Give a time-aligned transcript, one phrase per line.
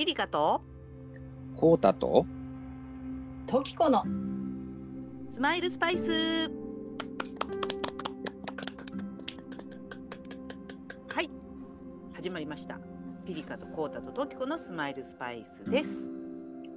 [0.00, 0.62] ピリカと？
[1.54, 2.24] コータと？
[3.46, 4.02] トキコの。
[5.30, 6.48] スマイルスパイス。
[11.14, 11.28] はい。
[12.14, 12.80] 始まりました。
[13.26, 16.08] ピリカとコータとトキコのスマイルスパイスです。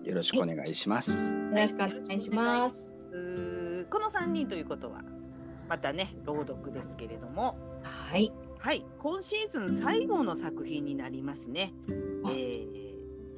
[0.03, 1.33] よろしくお願いします。
[1.33, 2.91] よろしくお願いします。
[3.89, 5.01] この3人ということは
[5.69, 7.55] またね朗読ですけれども。
[7.83, 8.33] はい。
[8.59, 8.85] はい。
[8.97, 11.71] 今シーズン最後の作品になりますね。
[12.25, 12.72] あえー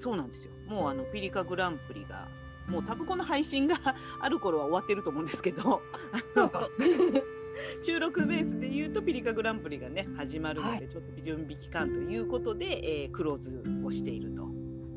[0.06, 2.28] そうなんですよもうあのピリカグランプリが
[2.68, 3.76] もう多分この配信が
[4.22, 5.82] ある頃は終わってると思うんですけど。
[7.82, 14.52] 収録ベースで言うとピリカグランプリがね始まるので、はいちょっと準備期間ということで、えークローズをしていると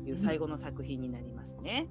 [0.05, 1.87] いう最後の作品になりますね。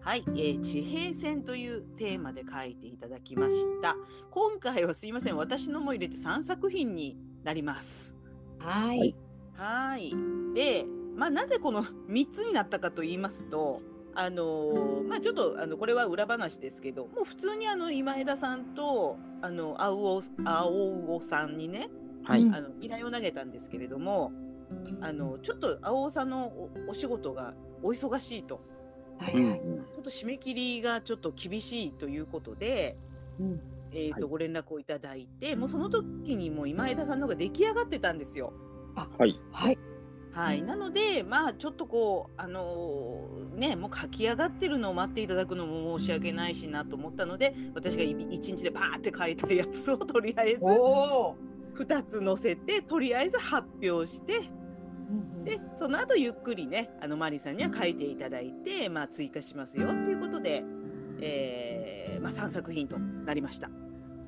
[0.00, 3.94] はい、えー地平線というテーマで書いていただきました。
[4.30, 8.16] 今回はすいません、私のも入れて3作品になります。
[8.58, 8.98] はい。
[8.98, 9.14] はい
[9.60, 10.14] はい。
[10.54, 10.86] で、
[11.20, 13.82] まあなぜこの3つになったかと言いますと、
[14.14, 21.90] あのーまあちょっとあのこれは裏話ですけど、もう普通にあの今枝さんとあの青尾青尾さんにね、
[22.24, 24.32] はい、うんあの依頼を投げたんですけれども、
[25.02, 28.62] あのちょっと青尾さんのおお仕事がお忙しいと。
[29.20, 32.96] うんはいちょっと締め切りがちょっと厳しいということで、
[33.38, 33.60] うん。
[33.92, 38.54] えーとはいご連絡をいただいてもうその時にもう今枝さんの方が出来上がってたんですよ。
[38.94, 39.78] はい、はい。
[40.32, 51.36] はい、うんなのでまあちょっとこうあのーねもう書き上がってるのを待っていただくのも申し訳ないしなと思ったので私がい一日でバーって書いたやつをとりあえずおお。
[51.74, 54.50] 2つ載せてとりあえず発表して
[55.44, 60.62] でその後ゆっくりねあのマリさんには書いていただいて、まあ、追加しますよということで、
[61.20, 63.70] えーまあ、3作品となりました。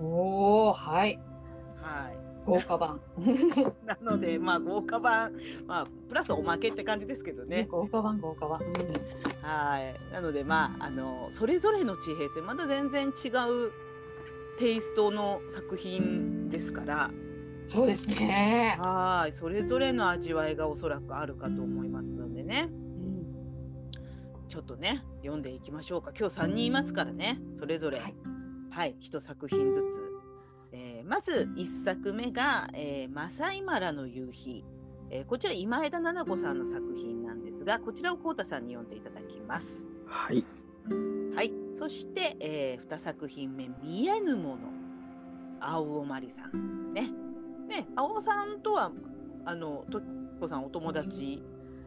[0.00, 0.72] おお。
[0.72, 1.20] はい。
[1.76, 3.00] はい豪華版。
[3.86, 5.32] なので、まあ、豪華版、
[5.66, 7.66] まあ、プラスおまけって感じですけどね。
[7.70, 8.60] 豪華版豪華版。
[9.42, 10.12] はい。
[10.12, 13.72] なので、まあ、あの、それぞれの地平線、また全然違う
[14.58, 17.10] テイストの作品ですから。
[17.66, 18.74] そうですね。
[18.78, 19.32] はい。
[19.32, 22.68] それぞれの味わいがおそらくあるかと思いますのでね。
[22.70, 22.82] うん
[24.48, 26.12] ちょっとね、読んでいきましょうか。
[26.14, 27.40] 今日3人いますからね。
[27.54, 27.98] それぞれ。
[28.00, 28.10] は
[28.70, 28.96] はいい。
[29.00, 30.11] 一作品ずつ。
[31.02, 34.64] えーまず1作目が、えー、マサイマラの夕日。
[35.10, 39.86] えーこちら今枝菜々子さんの作品なんですが、こちらをこうたさんに読んでいただきます。
[40.06, 40.44] はい、
[41.34, 41.52] はい。
[41.74, 44.58] そして、え2作品目、見えぬもの。
[45.60, 46.92] 青尾まりさん。
[46.94, 47.10] ね。
[47.68, 48.90] ね、青尾さんとは、
[49.44, 50.06] あの、とき
[50.40, 51.42] こさんお友達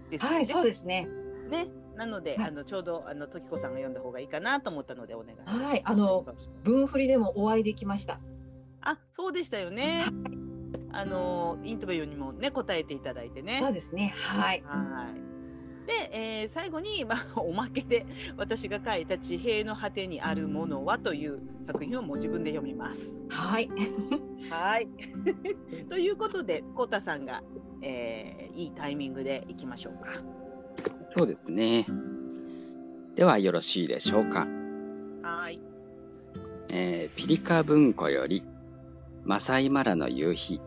[0.10, 0.36] ですよね。
[0.36, 0.46] はい。
[0.46, 1.08] そうですね。
[1.50, 1.68] ね。
[1.96, 5.64] なので、はいあの、ちょうど、あの、ときこさんが読んだ方がいいかなと思ったので、お願いします。
[5.66, 6.26] はいあの
[6.64, 8.20] 文振りでもお会いできました。
[8.86, 10.06] あ、そうでしたよね。
[10.92, 13.60] あの、インタビューにもね、答えていただいてね。
[13.62, 14.14] そうですね。
[14.16, 14.64] はい。
[14.66, 15.88] はい。
[15.88, 18.06] で、えー最後に、 まあ、おまけで
[18.38, 23.12] 私が書いた地平の果てにあるものはという作品をもう自分で読みます。
[23.30, 23.70] はい。
[24.50, 24.88] はい。
[25.90, 27.44] ということで、コウタさんが、
[27.82, 30.12] えーいいタイミングでいきましょうか。
[31.16, 31.86] そうですね。
[33.16, 34.48] ではよろしいでしょうか。
[35.24, 35.60] はい。
[36.70, 38.44] えーピリカ文庫より、
[39.28, 40.62] マサイマラの夕日、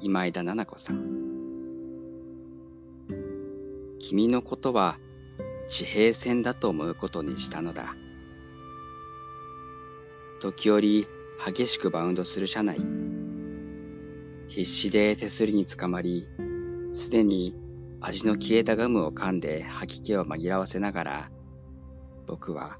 [0.00, 1.02] 今枝菜々子さん。
[3.98, 4.98] 君のことは
[5.66, 7.96] 地平線だと思うことにしたのだ。
[10.40, 11.06] 時折
[11.42, 12.80] 激しくバウンドする車内。
[14.48, 16.28] 必死で手すりにつかまり、
[16.92, 17.56] すでに
[18.02, 21.30] 味の消えたガムを噛んで吐き気を紛らわせながら、
[22.26, 22.76] 僕は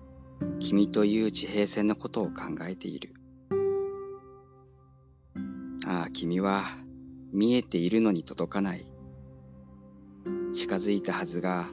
[0.61, 3.15] 君という地平線のことを考えている。
[5.89, 6.67] ああ、君は
[7.33, 8.85] 見えているのに届かない。
[10.53, 11.71] 近づいたはずが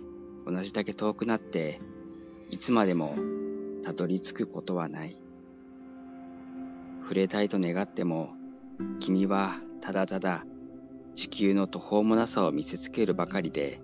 [0.48, 1.82] 同じだけ遠くなって、
[2.50, 3.18] いつまでも
[3.84, 5.18] たどり着くことはない。
[7.02, 8.30] 触れたいと願っても、
[9.02, 10.46] 君はただただ
[11.14, 13.82] 地球の途方もなさを見せつけるばかりで、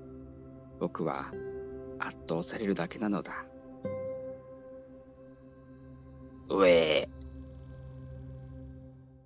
[0.80, 1.34] 僕は
[2.00, 3.34] 圧倒されるだけなのだ。
[6.48, 7.10] うえ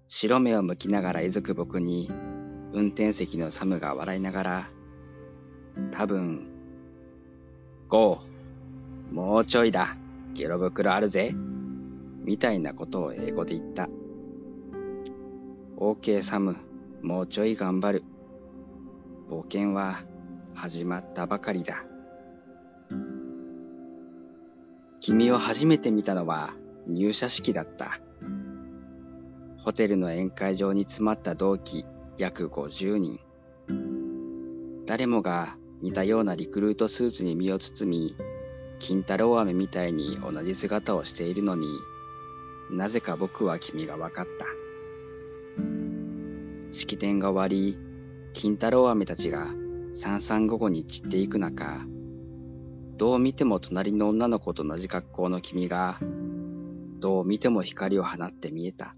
[0.07, 2.09] 白目を向きながらえずく僕に、
[2.73, 4.69] 運転席のサムが笑いながら、
[5.91, 6.47] 多分、
[7.89, 9.97] ゴー、もうちょいだ、
[10.33, 11.33] ゲロ袋あるぜ、
[12.23, 13.89] みたいなことを英語で言った。
[15.77, 16.55] OK サム、
[17.01, 18.03] もうちょい頑張る。
[19.29, 20.03] 冒険は
[20.53, 21.83] 始まったばかりだ。
[24.99, 26.53] 君を初めて見たのは
[26.87, 27.99] 入社式だった。
[29.65, 31.85] ホテルの宴会場に詰まった同期
[32.19, 33.19] 約50人。
[34.85, 38.15] 誰もが似たようなリクルートスーツに身を包み、
[38.77, 41.65] 金太郎飴みたいに同じ姿をしているのに、
[42.69, 44.45] なぜか僕は君が分かった。
[46.71, 47.79] 式典が終わり、
[48.33, 49.47] 金太郎飴たちが
[49.93, 51.87] 三三五五に散っていく中、
[52.97, 55.97] どう見ても隣の女の子と同じ格好の君が、
[56.99, 58.95] どう見ても光を放って見えた。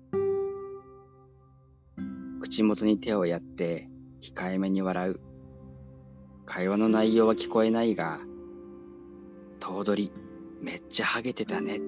[2.47, 3.89] 口元に手をやって
[4.21, 5.19] 控えめに笑う。
[6.45, 8.19] 会話の内容は聞こえないが、
[9.59, 10.13] 頭取、
[10.61, 11.75] めっちゃハゲてたね。
[11.77, 11.79] っ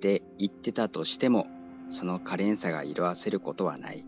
[0.00, 1.46] て言ってたとしても、
[1.90, 4.06] その可憐さが色あせることはない。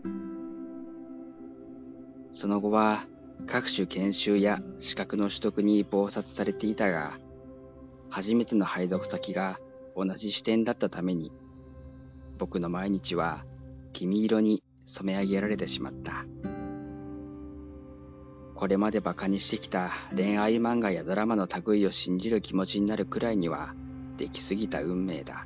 [2.31, 3.05] その後は、
[3.45, 7.19] 各種研修や資格の取得に忙殺されていたが、
[8.09, 9.59] 初めての配属先が
[9.95, 11.31] 同じ視点だったために、
[12.39, 13.45] 僕の毎日は
[13.93, 16.25] 黄色に染め上げられてしまった。
[18.55, 23.75] これまで馬鹿にしてきた恋愛漫画やドラマの類を信じる気持ちになるくらいには
[24.17, 25.45] できすぎた運命だ。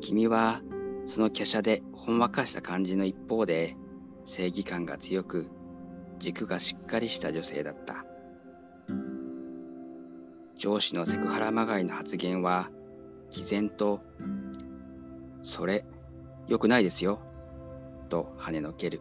[0.00, 0.60] 君は
[1.06, 3.76] その華奢でほんわかした感じの一方で
[4.24, 5.48] 正義感が強く
[6.18, 8.04] 軸がしっかりした女性だった。
[10.56, 12.70] 上司のセクハラまがいの発言は
[13.30, 14.02] 毅然と
[15.42, 15.86] それ
[16.50, 17.20] 良くないですよ、
[18.08, 19.00] と跳ねのける。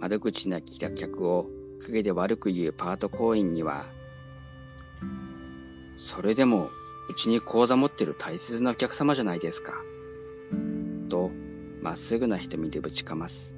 [0.00, 1.46] 窓口な来た客を
[1.86, 3.86] 陰で悪く言うパート行員には、
[5.96, 6.70] それでも
[7.08, 9.74] うちに口座持ってる大切なお客様じゃないですか。
[11.08, 11.30] と、
[11.80, 13.54] まっすぐな瞳でぶちかます。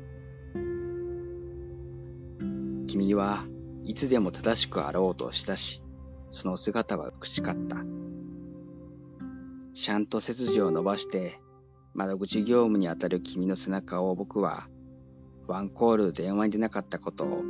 [2.86, 3.46] 君は
[3.84, 5.80] いつでも正しくあろうとしたし、
[6.28, 7.78] その姿は美しかった。
[9.72, 11.40] ちゃんと背筋を伸ばして
[11.98, 14.68] 窓口業務にあたる君の背中を僕は、
[15.48, 17.42] ワンコール電話に出なかったことを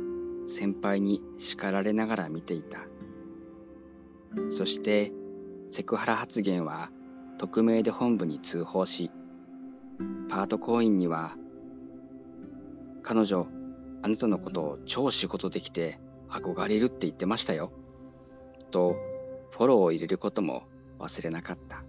[0.47, 2.79] 先輩に叱られながら見ていた。
[4.49, 5.11] そして、
[5.67, 6.89] セクハラ発言は
[7.37, 9.11] 匿名で本部に通報し、
[10.29, 11.35] パート行員には、
[13.03, 13.45] 彼女、
[14.01, 17.71] あなたのことを超仕事できて憧れるって言ってましたよ。
[18.71, 18.95] と、
[19.51, 20.63] フォローを入れることも
[20.97, 21.83] 忘れなかった。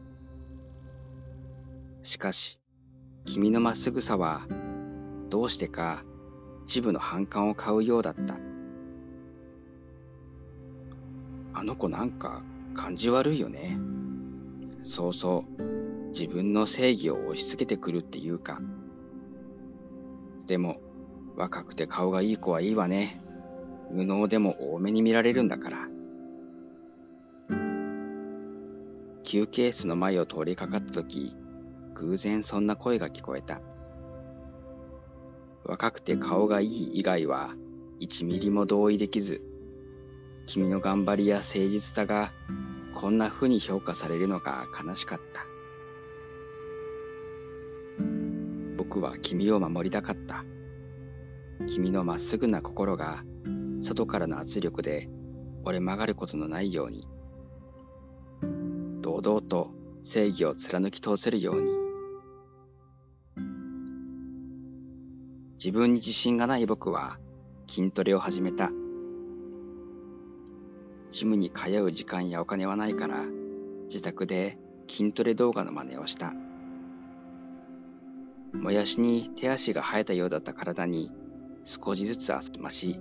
[2.02, 2.58] しかし、
[3.26, 4.46] 君のまっすぐさは、
[5.28, 6.02] どうしてか
[6.64, 8.38] 一部の反感を買うようだった。
[11.52, 12.42] あの子なんか
[12.74, 13.78] 感じ悪いよね。
[14.82, 18.60] そうそう、自分の正義を押し付けてくるっていうか。
[20.46, 20.80] でも、
[21.36, 23.20] 若くて顔がいい子はいいわね。
[23.92, 25.88] 無能でも多めに見られるんだから。
[29.22, 31.36] 休憩室の前を通りかかった時、
[31.94, 33.60] 偶然そんな声が聞こえた。
[35.64, 37.54] 若くて顔がいい以外は
[38.00, 39.42] 1ミリも同意できず、
[40.46, 42.32] 君の頑張りや誠実さが
[42.92, 45.46] こんな風に評価されるのが悲しかった。
[48.76, 50.44] 僕は君を守りたかった。
[51.68, 53.22] 君のまっすぐな心が
[53.80, 55.08] 外からの圧力で
[55.64, 57.06] 折れ曲がることのないように、
[59.02, 59.70] 堂々と
[60.02, 61.70] 正義を貫き通せるように、
[65.54, 67.18] 自分に自信がない僕は
[67.68, 68.70] 筋トレを始めた。
[71.10, 73.24] ジムに通う時間やお金はないから、
[73.88, 76.32] 自宅で筋トレ動画の真似をした。
[78.54, 81.10] もやしに手足が生えたようだった体に
[81.62, 82.98] 少しずつ汗まし、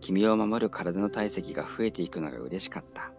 [0.00, 3.12] 君を守る体の体積が増えていくのが嬉しかった。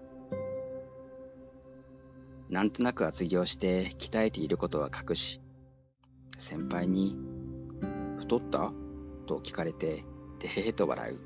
[2.49, 5.39] なんとなく厚着をして鍛えていることは隠し、
[6.35, 7.15] 先輩に
[8.17, 8.73] 太った？
[9.27, 10.03] と聞かれて、
[10.39, 11.19] てへへと笑う。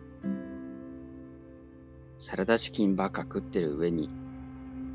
[2.17, 4.09] サラダチキンばっか食ってる上に、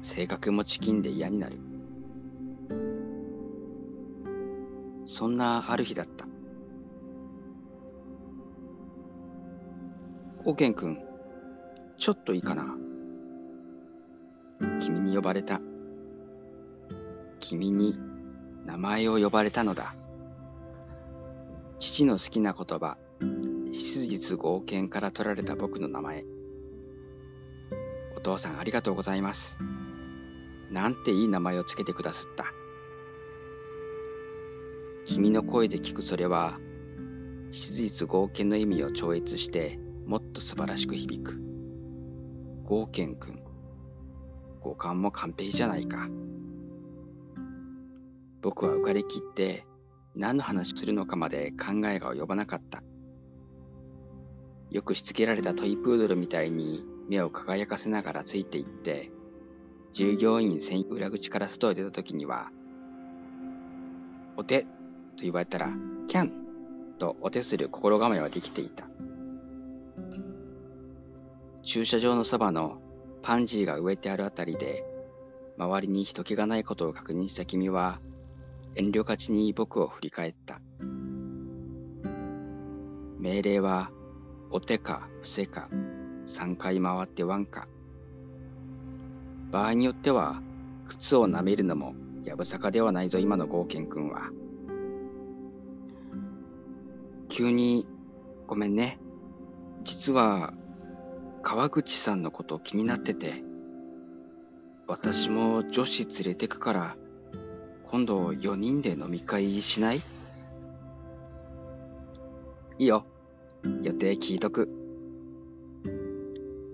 [0.03, 1.59] 性格もチキンで嫌になる。
[5.07, 6.27] そんなある日だった。
[10.45, 10.99] オケン君、
[11.97, 12.77] ちょっといいかな？
[14.83, 15.63] 君に呼ばれた。
[17.49, 17.99] 君に
[18.67, 19.95] 名前を呼ばれたのだ。
[21.79, 22.99] 父の好きな言葉、
[23.73, 26.27] 質実合憲から取られた僕の名前。
[28.15, 29.59] お父さんありがとうございます。
[30.71, 32.45] なんていい名前をつけてくださった。
[35.07, 36.59] 君の声で聞くそれは、
[37.51, 41.41] 質実合憲の意味を超越して、もっと素晴らしく響く。
[42.65, 43.43] 合憲くん。
[44.61, 46.11] 五感も完璧じゃないか。
[48.41, 49.67] 僕は浮かれきって、
[50.15, 52.83] 何の話するのかまで考えが及ばなかった。
[54.71, 59.11] よくしつけられたトイプードルみたいに目を輝かせながらついていって、
[59.93, 62.51] 従業員専用裏口から外へ出た時には、
[64.37, 64.69] お手と
[65.23, 65.71] 言われたら、
[66.07, 66.33] キャン
[66.99, 68.89] とお手する心構えはできていた。
[71.63, 72.81] 駐車場のそばの
[73.23, 74.85] パンジーが植えてあるあたりで、
[75.59, 78.01] 周りに人気がないことを確認した君は、
[78.79, 80.61] 遠慮がちに僕を振り返った。
[83.19, 83.91] 命令は、
[84.53, 85.69] お手か伏せか、
[86.27, 87.67] 三回回ってワンか。
[89.51, 90.41] 場合によっては、
[90.87, 94.31] 靴を舐めるのもやぶさかではないぞ、今のゴーケン君は。
[97.29, 97.85] 急に、
[98.47, 99.01] ごめんね。
[99.83, 100.55] 実は、
[101.43, 103.43] 川口さんのこと気になってて。
[104.87, 106.97] 私も女子連れてくから、
[107.91, 110.03] 今度4人で飲み会しない？
[112.79, 113.07] いいよ。
[113.83, 114.69] 予定聞いとく。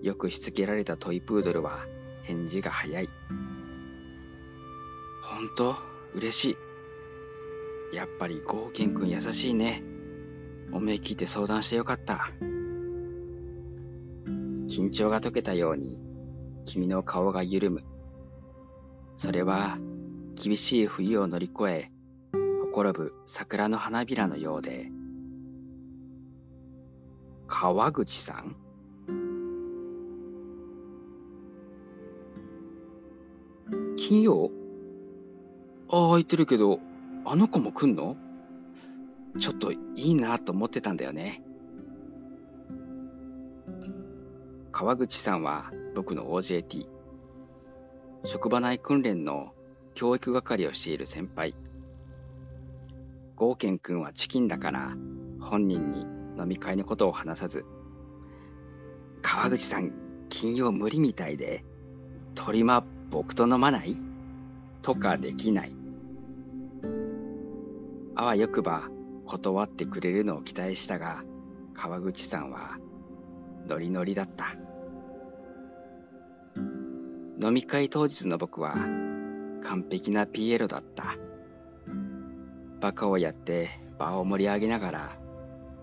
[0.01, 1.85] よくしつけられたトイプードルは
[2.23, 3.09] 返事が早い。
[5.23, 5.75] ほんと、
[6.13, 6.57] 嬉し
[7.93, 7.95] い。
[7.95, 9.83] やっぱりゴーケン君優しいね。
[10.73, 12.29] おめえ聞いて相談してよかった。
[14.67, 15.97] 緊張が解けたように、
[16.65, 17.83] 君の顔が緩む。
[19.15, 19.79] それは、
[20.35, 21.91] 厳しい冬を乗り越え、
[22.61, 24.91] ほころぶ桜の花びらのようで、
[27.47, 28.55] 川口さん？
[33.95, 34.51] 金曜？
[35.89, 36.79] ああ、空いてるけど、
[37.25, 38.17] あの子も来んの？
[39.39, 41.41] ちょっといいなと思ってたんだよね。
[44.71, 46.87] 川口さんは僕の OJT。
[48.25, 49.54] 職場内訓練の
[49.95, 51.55] 教育係をしている先輩。
[53.37, 54.93] ゴーケン君はチキンだから
[55.39, 56.01] 本人に
[56.37, 57.65] 飲み会のことを話さず、
[59.21, 59.93] 川口さん
[60.29, 61.63] 金曜無理みたいで、
[62.35, 63.97] 鳥間僕と飲まない？
[64.81, 65.75] とかできない。
[68.15, 68.89] あわよくば
[69.25, 71.23] 断ってくれるのを期待したが、
[71.73, 72.77] 川口さんは
[73.67, 74.55] ノリノリだった。
[77.41, 78.75] 飲み会当日の僕は
[79.67, 81.15] 完璧なピエロだった。
[82.81, 85.17] バカをやって場を盛り上げながら、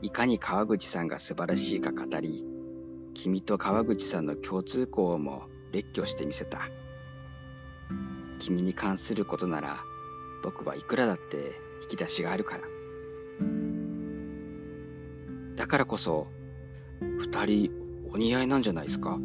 [0.02, 2.44] いかに川口さんが素晴らしいか語り、
[3.14, 6.60] 君と川口さんの共通項も列挙してみせた。
[8.38, 9.80] 君に関することなら、
[10.44, 12.62] 僕はいくらだって引き出しがあるから。
[15.56, 16.28] だからこそ、
[17.00, 17.70] 二人
[18.12, 19.18] お似合いなんじゃないですか？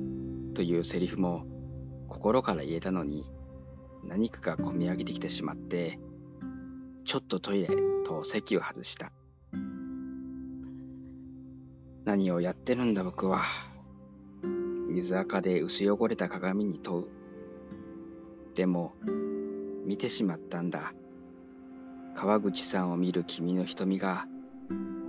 [0.56, 1.46] というセリフも
[2.08, 3.26] 心から言えたのに、
[4.08, 6.00] 何かが込み上げてきてしまって、
[7.04, 7.68] ちょっとトイレ
[8.06, 9.12] と席を外した。
[12.06, 13.42] 何をやってるんだ僕は。
[14.90, 17.08] 水垢で薄汚れた鏡に問う。
[18.56, 18.94] でも、
[19.86, 20.94] 見てしまったんだ。
[22.16, 24.26] 川口さんを見る君の瞳が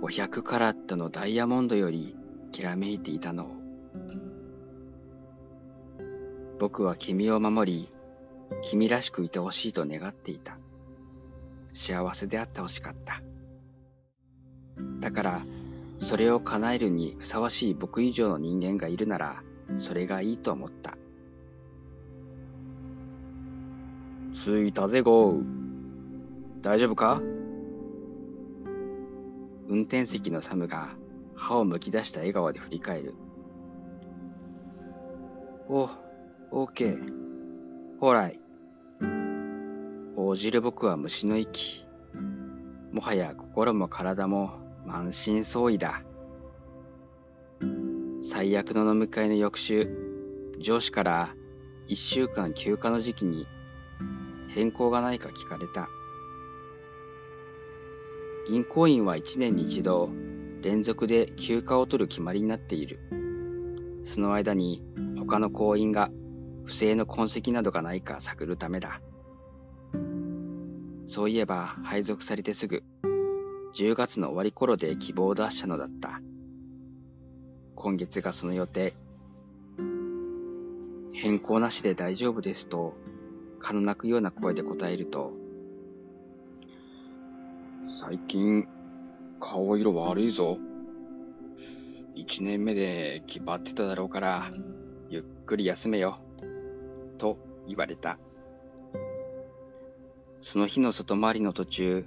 [0.01, 2.15] 500カラットのダイヤモンドより
[2.51, 3.59] きらめいていたのを。
[6.59, 7.91] 僕は君を守り、
[8.61, 10.57] 君らしくいてほしいと願っていた。
[11.71, 13.21] 幸せであってほしかった。
[14.99, 15.41] だから、
[15.97, 19.43] それを叶えるにふさわしい僕以上の人間がいるなら、
[19.77, 20.97] それがいいと思った。
[24.31, 25.43] 着いたぜ、ゴー。
[26.61, 27.21] 大丈夫か？
[29.67, 30.89] 運転席のサムが
[31.35, 33.13] 歯をむき出した笑顔で振り返る。
[35.67, 35.89] お、
[36.51, 37.18] オーケー。
[37.99, 38.39] ほらい。
[40.15, 41.85] 応じる僕は虫の息。
[42.93, 44.51] もはや心も体も
[44.85, 46.01] 満身創痍だ。
[48.21, 51.35] 最悪の飲み会の翌週、上司から
[51.87, 53.45] 一週間休暇の時期に
[54.47, 55.89] 変更がないか聞かれた。
[58.47, 60.09] 銀行員は1年に一度
[60.61, 62.99] 連続で休暇を取る決まりになっている。
[64.03, 64.85] その間に
[65.17, 66.09] 他の行員が
[66.69, 69.01] 不正の痕跡などがないか探るためだ。
[71.07, 72.83] そういえば配属されてすぐ、
[73.73, 76.21] 10月の終わり頃で希望を出したのだった。
[77.73, 78.93] 今月がその予定。
[81.11, 82.93] 変更なしで大丈夫ですと、
[83.57, 85.33] 蚊の鳴くような声で答えると、
[87.87, 88.67] 最近、
[89.39, 90.59] 顔色悪いぞ。
[92.13, 94.51] 一年目で気張ってただろうから、
[95.09, 96.19] ゆっくり休めよ。
[97.19, 98.17] と言われた。
[100.39, 102.05] その日の外回りの途中、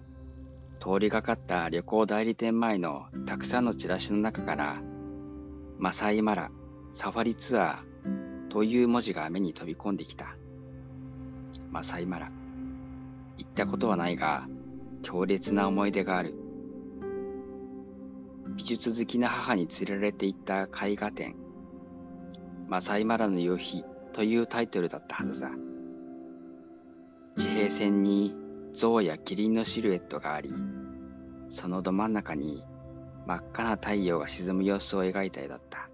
[0.81, 4.83] 通りがかった旅行代理店前のたくさんのチラシの中から、
[5.78, 6.50] マサイマラ
[6.90, 10.37] サファリツアーという文字が目に飛び込んできた。
[11.71, 12.33] マサイマラ。
[13.38, 14.49] 行ったことはないが、
[15.02, 16.35] 強烈な思い出がある。
[18.57, 21.37] 美術好きな母に連れられて行った絵画展、
[22.69, 25.50] マサイマラの夕日というタイトルだったはずだ。
[27.37, 28.35] 地平線に
[28.75, 30.52] 象やキリンのシルエットがあり、
[31.49, 32.64] そのど真ん中に
[33.26, 35.88] 真っ赤な太陽が沈む様子を描いた絵だった。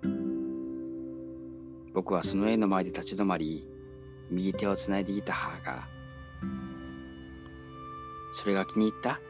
[1.94, 3.68] 僕はその絵の前で立ち止まり、
[4.30, 5.88] 右手をつないでいた母が、
[8.34, 9.20] それが気に入った？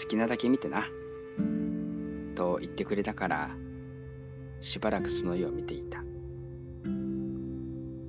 [0.00, 0.84] 好きなだけ見てな。
[2.34, 3.50] と言ってくれたから、
[4.60, 6.03] しばらくその絵を見ていた。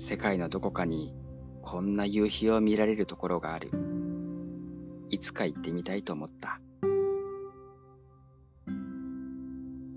[0.08, 1.16] 世界のどこかに
[1.64, 3.72] こんな夕日を見られるところがある。
[5.10, 6.62] いつか行ってみたいと思った。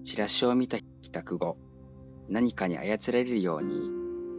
[0.04, 1.58] チラシを見た帰宅後、
[2.30, 3.90] 何かに操られるように、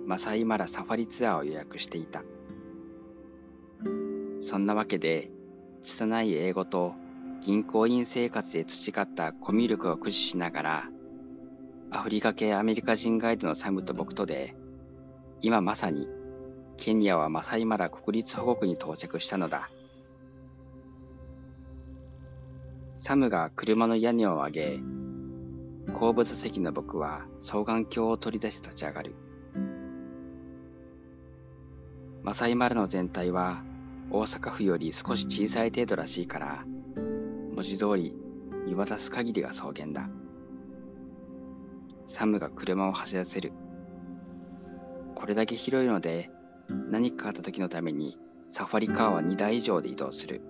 [0.07, 2.23] マサイマラサファリツアーを予約していた。
[4.39, 5.29] そんなわけで、
[5.83, 6.95] 拙い英語と
[7.41, 10.89] 銀行員生活で培ったコミュ力を駆使しながら、
[11.91, 14.55] アフリカ系アメリカ人ガイドのサムと僕とで、
[15.41, 16.10] 今まさに
[16.77, 19.69] ケニアはマサイマラ国立保護区に到着したのだ。
[22.96, 24.79] サムが車の屋根を上げ、
[25.93, 29.15] 後部座席の僕は双眼鏡を取り出して立ち上がる。
[32.24, 33.63] マサイマラの全体は
[34.12, 36.65] 大阪府より少し小さい程度らしいから、
[37.55, 38.13] 文字通り
[38.65, 40.10] 見渡す限りが草原だ。
[42.05, 43.53] サムが車を走らせる。
[45.19, 46.31] これだけ広いので
[46.69, 50.41] 何かあった時のためにサファリカーは2台以上で移動する。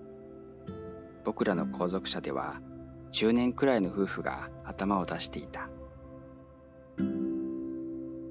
[1.24, 2.60] 僕らの後続車では
[3.10, 5.68] 中年くらいの夫婦が頭を出していた。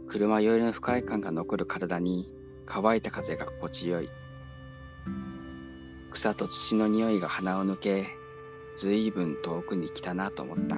[0.08, 2.32] 車酔いの不快感が残る体に
[2.66, 4.10] 乾いた風が心地よい。
[6.10, 8.08] 草と土の匂いが鼻を抜け、
[8.78, 10.78] ずいぶん遠くに来たなと思った。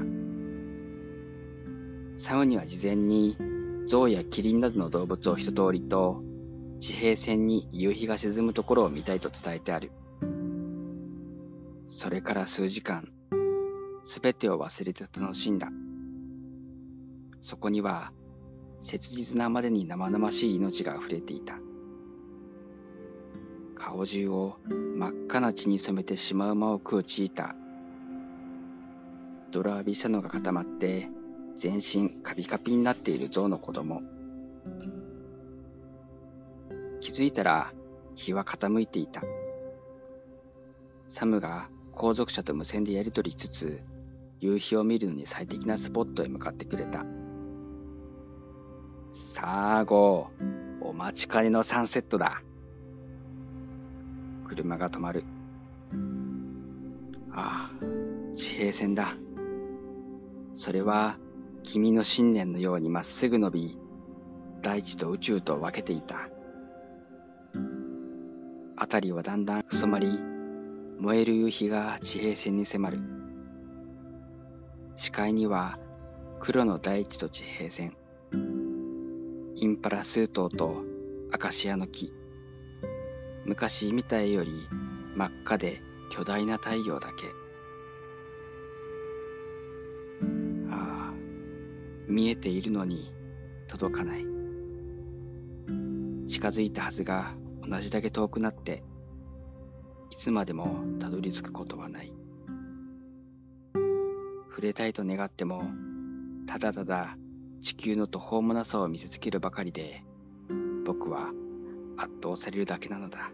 [2.18, 3.38] サムには事前に
[3.88, 6.24] 象やキリンなどの動物を一通りと
[6.80, 9.92] 地平線に夕日が沈むところを見たいと伝えてある。
[11.86, 13.12] それから数時間、
[14.04, 15.70] すべてを忘れて楽しんだ。
[17.40, 18.14] そこには、
[18.80, 21.60] 切実なまでに生々しい命が溢れていた。
[23.76, 27.56] 顔中を真っ赤な血に染めてしまう間を食うチーター。
[29.52, 31.10] 泥浴びしたのが固まって、
[31.56, 34.02] 全身カピカピになっている象の子供。
[37.00, 37.74] 気づいたら
[38.16, 39.22] 日は傾いていた。
[41.08, 43.82] サムが後続車と無線でやり取りしつつ、
[44.40, 47.06] 夕日を見るのに最適なスポットへ向かってくれた。
[49.12, 52.42] さあ、ゴー、お待ちかねのサンセットだ。
[54.48, 55.24] 車が止まる。
[57.34, 57.86] ああ、
[58.36, 59.16] 地平線だ。
[60.54, 61.18] それは、
[61.64, 63.78] 君の信念のようにまっすぐ伸び、
[64.62, 66.30] 大地と宇宙と分けていた。
[68.78, 70.20] 辺りはだんだん染まり、
[71.00, 73.00] 燃える夕日が地平線に迫る。
[74.96, 75.80] 視界には
[76.40, 77.96] 黒の大地と地平線。
[79.56, 80.84] インパラ数頭と
[81.32, 82.12] アカシアの木。
[83.46, 84.52] 昔見た絵より
[85.16, 87.41] 真っ赤で巨大な太陽だけ。
[92.12, 93.14] 見えているのに
[93.70, 94.26] 届かない。
[96.28, 97.34] 近づいたはずが
[97.68, 98.84] 同じだけ遠くなって、
[100.10, 102.14] いつまでもたどり着くことはない。
[104.50, 105.64] 触れたいと願っても、
[106.48, 107.18] ただただ
[107.62, 110.04] 地球の途方もなさを見せつけるばかりで、
[110.86, 111.32] 僕は
[111.96, 113.32] 圧倒されるだけなのだ。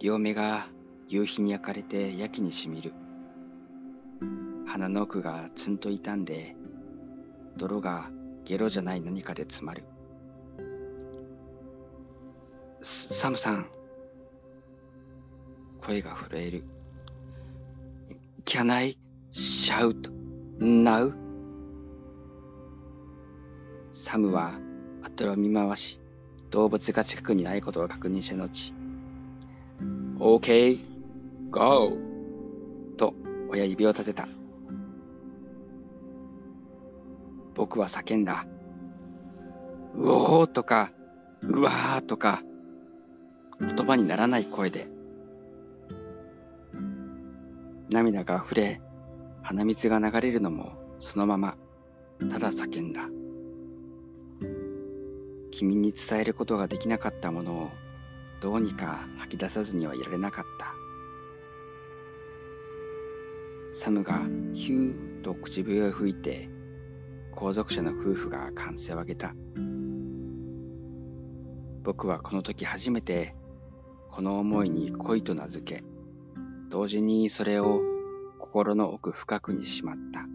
[0.00, 0.68] 両目が
[1.08, 2.92] 夕日に焼かれてやけにしみる。
[4.66, 6.56] 鼻の奥がツンと傷んで、
[7.56, 8.10] 泥が
[8.44, 9.84] ゲロじゃない何かで詰まる。
[12.82, 13.66] サムさん。
[15.80, 16.64] 声が震える。
[18.44, 18.98] Can I
[19.32, 20.12] shout
[20.58, 21.14] now?
[23.90, 24.58] サムは
[25.02, 26.00] 後を見回し、
[26.50, 28.74] 動物が近くにないことを確認した後、
[30.18, 30.80] OK,
[31.50, 31.96] go!
[32.96, 33.14] と
[33.48, 34.28] 親指を立てた。
[37.56, 38.46] 僕は叫んだ。
[39.94, 40.92] うおーとか、
[41.40, 42.42] うわーとか、
[43.58, 44.88] 言葉にならない声で。
[47.90, 48.82] 涙が溢れ、
[49.42, 51.56] 鼻水が流れるのもそのまま、
[52.30, 53.08] ただ叫んだ。
[55.50, 57.70] 君に伝えることができなかったものを
[58.42, 60.74] どうにか吐き出さずにはいられなかった。
[63.72, 64.20] サムが
[64.52, 66.50] ヒューと口笛を吹いて
[67.36, 69.34] 後続車の夫婦が歓声を上げた。
[71.82, 73.36] 僕はこの時初めて
[74.08, 75.84] この思いに恋と名付け、
[76.70, 77.82] 同時にそれを
[78.38, 80.26] 心の奥深くにしまった。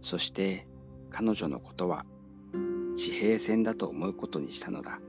[0.00, 0.66] そして
[1.10, 2.06] 彼女のことは
[2.96, 5.00] 地平線だと思うことにしたのだ。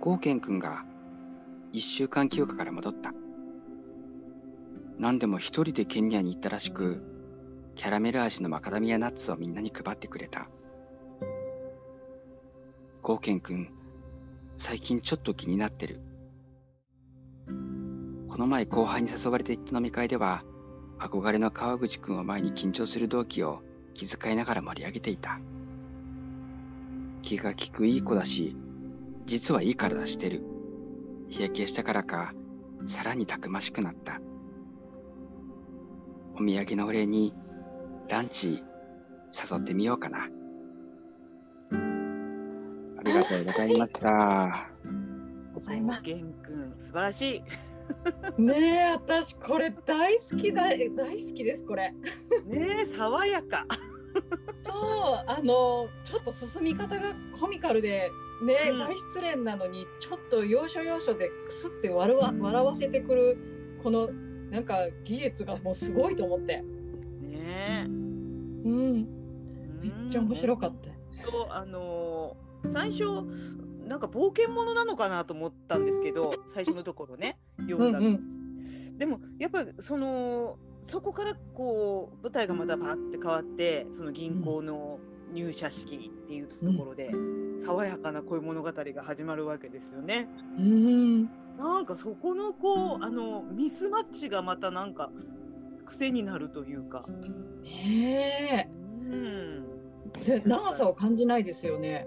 [0.00, 0.86] ゴーケン君が
[1.74, 3.12] 一週間休暇から戻った。
[4.98, 7.02] 何でも一人でケニアに行ったらしく、
[7.74, 10.48] キャラメル味のマカダミアナッツをみんなに配ってくれた。
[13.02, 13.68] ゴーケン君、
[14.56, 16.00] 最近ちょっと気になってる。
[18.28, 20.44] この前後輩に誘われて行った飲み会では、
[20.98, 23.62] 憧れの川口君を前に緊張する同期を
[23.94, 25.40] 気遣いながら盛り上げていた。
[27.22, 28.56] 気が利くいい子だし、
[29.26, 30.42] 実はいい体してる。
[31.28, 32.32] 日焼けしたからか、
[32.86, 34.20] さらにたくましくなった。
[36.36, 37.32] お土産のお礼に、
[38.08, 38.64] ランチ、
[39.30, 40.18] 誘ってみようかな。
[40.18, 40.28] あ
[43.04, 44.70] りがとうございました。
[45.54, 46.02] ございます。
[46.02, 48.42] くん、素晴らしい。
[48.42, 51.92] ねえ、私これ大好きだ、大好きです、これ。
[52.46, 53.64] ねえ、爽やか。
[54.62, 54.74] そう、
[55.26, 58.10] あの、ちょっと進み方がコミカルで、
[58.44, 63.38] ね、うん、大失恋なのにちょっと要所要所でくすって笑わ笑わせてくる
[63.82, 64.08] この
[64.54, 66.62] なんか技術がもうすごいと思って。
[67.20, 69.08] ねうん
[69.82, 70.90] めっちゃ面白かった。
[71.28, 73.04] とあのー、最初
[73.88, 77.36] なんか冒険者なのかなと思ったんですけど最初のところね
[77.68, 78.06] 読んだの。
[78.06, 78.16] うんう
[78.92, 85.00] ん、でもやっぱりそのそこからこう舞台がまたバーって変わってその銀行の
[85.32, 90.28] 入社式っていうところで、うん爽やかな恋物語が始まるわけですよね。
[90.58, 95.10] うんなんかそこのこうあのミスマッチがまたなんか
[95.84, 97.04] 癖になるというか。
[97.62, 98.68] ねえ。
[98.70, 99.64] うん。
[100.44, 102.06] 長さを感じないですよね。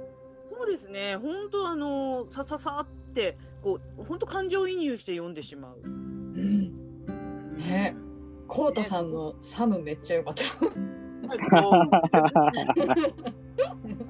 [0.52, 1.18] そうですね。
[1.18, 5.82] 本当あのさささってこう本当感情移入して読んでしまう。
[5.84, 7.56] うん。
[7.58, 7.96] ね。
[8.48, 10.44] コウタさんのサムめっちゃ良かった。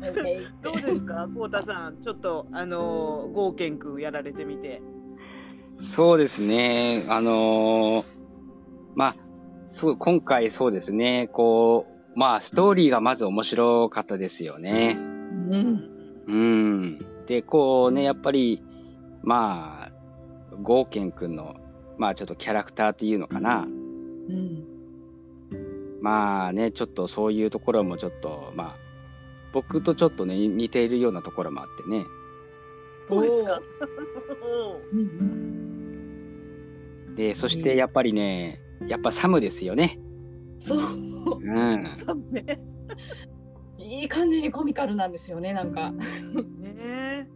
[0.62, 4.82] どうですか、こうたさん、ちょっと、あのー、ゴーケン君やられてみて。
[5.76, 8.04] そうですね、あのー、
[8.94, 9.16] まあ、
[9.66, 14.96] そう、今回そうですね、こう、まあ、ストーリーがまず面白かったですよね。
[14.98, 15.90] うん。
[16.26, 16.98] うん。
[17.26, 18.62] で、こうね、やっぱり、
[19.22, 19.92] まあ、
[20.62, 21.56] ゴーケン君の、
[21.98, 23.66] まあ、ちょっとキャラクターっていうのかな。
[23.66, 24.64] うん。
[26.00, 28.89] まあね、ちょっとそういうところもちょっと、まあ、
[29.52, 32.04] 僕とちょっとね、似ているようなところもあってね。
[33.08, 33.60] そうですか。
[37.16, 39.98] で、そしてやっぱりね、やっぱサムですよね。
[40.58, 40.80] そう。
[40.80, 40.84] う
[41.42, 41.96] ん。
[41.96, 42.60] サムね。
[43.78, 45.90] いい感じにコミカルなんですよね、なんか。
[45.90, 47.28] ね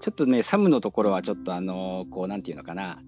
[0.00, 3.00] ちょっとね、サムのところはちょっとあの、こう、なんていうのかな。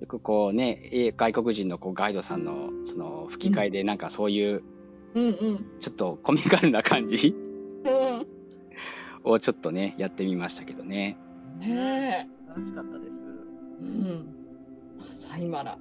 [0.00, 4.64] よくこうね、外国人のこうガイドさんのその吹き替えでなんかそういう
[5.14, 7.34] うんうん、ちょっとコミカルな感じ、
[7.84, 8.26] うん、
[9.24, 11.18] をちょっとねやってみましたけどね。
[11.58, 13.12] ねえ楽しかったです。
[13.80, 14.34] うん、
[14.98, 15.78] マサイマラ。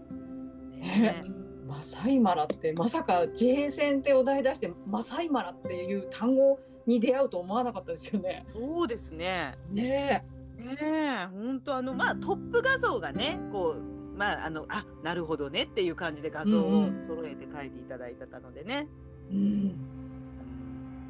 [0.77, 1.23] ね
[1.67, 8.43] マサイマラってまさか自閉戦ってお題出してマサイマラっていう単語に出会うと思わなかったですよね。
[8.45, 9.57] そうですね。
[9.69, 10.23] ね
[10.59, 10.63] え。
[10.63, 18.87] ねえ本当あのまあトップ画像がねこうまああのあなるほどねっていう感じで画像を揃えて書いていただいてたのでね。
[19.05, 19.75] うんうん、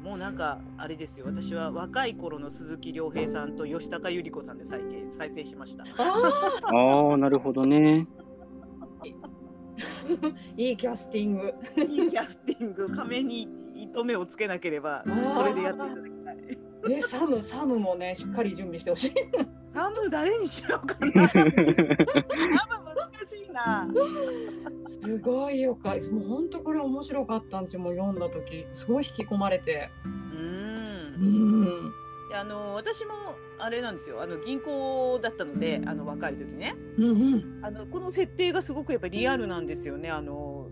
[0.04, 1.26] もうなんかあれですよ。
[1.26, 4.80] 私は若い頃の鈴木亮平さんと吉高由里子さんで再
[5.10, 5.84] 再生しました。
[5.84, 8.06] ああなるほどね。
[10.56, 11.54] いいキャスティング。
[11.76, 12.88] いいキャスティング。
[12.94, 15.02] 仮面に糸目をつけなければ
[15.34, 16.58] それでやっていただきたい
[16.90, 19.14] えサムサムもねしっかり準備してほしい。
[19.64, 21.28] サム誰にしようかな。
[21.28, 21.56] サム難
[23.26, 23.88] しいな。
[24.86, 25.96] すごいよか。
[26.10, 27.80] もう本当これ面白かったんですよ。
[27.80, 28.66] もう読んだ時。
[28.74, 29.90] すごい引き込まれて。
[30.04, 30.12] うん。
[31.20, 31.24] う
[31.88, 31.92] ん。
[32.34, 33.12] あの私も
[33.58, 34.22] あれなんですよ。
[34.22, 40.10] あの銀行だったのであの若い時ね、うんうん、あのこの設定がすごくやっぱりリアルなんですよね。
[40.10, 40.68] あの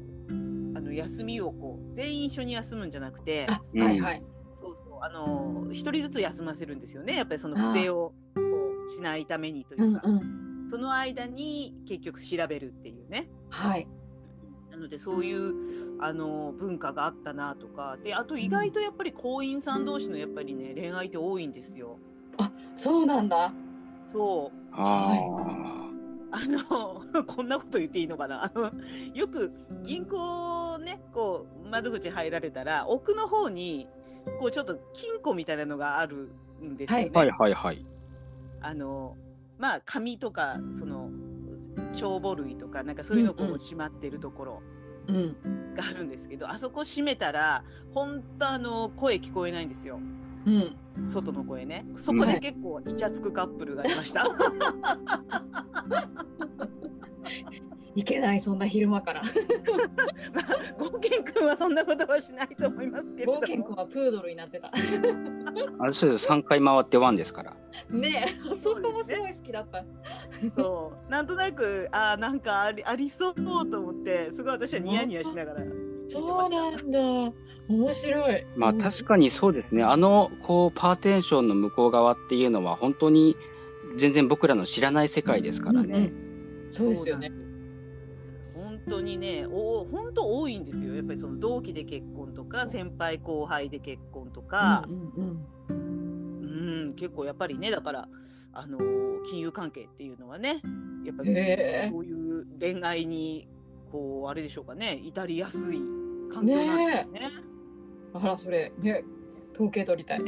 [0.75, 3.47] あの休みをこう全員一緒に休むんじゃなくて。
[3.47, 3.61] は
[3.93, 8.13] いはい、そうそうあの一人ずつ休ませるんですよねやっぱりその不正を
[8.95, 10.69] しないためにというか、うんうん。
[10.71, 13.29] その間に結局調べるっていうね。
[13.49, 13.89] はい。
[14.71, 21.99] なのでそういうあの文化があったなとかであと意外とやっぱり婚姻さん同士のやっぱりね恋愛って多いんですよ。
[22.77, 23.53] そうなんだ。
[24.09, 25.91] そうあ
[26.33, 28.71] あの こんなこと言っていいのかなあの
[29.15, 29.53] よく
[29.85, 33.89] 銀行ねこう窓口入られたら奥の方に
[34.39, 36.31] こうちょっと金庫みたいなのがある
[36.63, 37.11] んですよね。
[37.15, 37.19] あ。
[37.19, 37.85] はいはいはい。
[38.63, 39.17] あの
[39.59, 41.11] まあ紙とかその
[41.93, 44.63] 帳簿類とかなんかそういうのをこうんううんしまってるところ
[45.09, 45.37] うん。
[45.75, 47.65] があるんですけど、あそこ閉めたら
[47.95, 49.99] 本当あの声聞こえないんですよ
[50.47, 50.77] うん。
[51.09, 54.25] 外の声ねそこで結構イチャつくカップルがいました。
[57.95, 59.23] いけない、そんな昼間から。
[60.33, 64.71] まあ、ゴーケン君はそんなことはしないと思いますけれども冒険君はプードルになってた。
[65.79, 66.29] あそうです。
[66.29, 67.57] 3回回ってワンですから。
[67.89, 69.85] ねえ、そこもすごい好きだった。
[70.57, 75.61] そうなんとなくあーなんかありありそうと思ってすごい私はニヤニヤしながら
[76.09, 76.51] そう。
[76.51, 77.33] なんだ。
[77.69, 78.47] 面白い。
[78.57, 79.85] まあ確かにそうですね。
[79.85, 83.37] あの、こう、パーテーションの向こう側っていうのは本当に
[83.95, 85.99] 全然僕らの知らない世界ですからね。
[85.99, 86.31] うんうん
[86.71, 87.33] そうですよね。
[88.87, 90.95] 本当にね、お本当多いんですよ。
[90.95, 98.09] やっぱりその同期で結婚とか、先輩後輩で結婚とかう、んうんうん、結構やっぱりね、だから
[98.53, 98.79] あの
[99.31, 100.61] 金融関係っていうのはね、
[101.05, 103.49] やっぱりへーそういう恋愛に
[103.91, 105.79] こうあれでしょうかね、至りやすい
[106.33, 107.31] 環境なんですね。
[108.15, 109.05] あら、それ、ね、
[109.55, 110.23] 統計取りたい。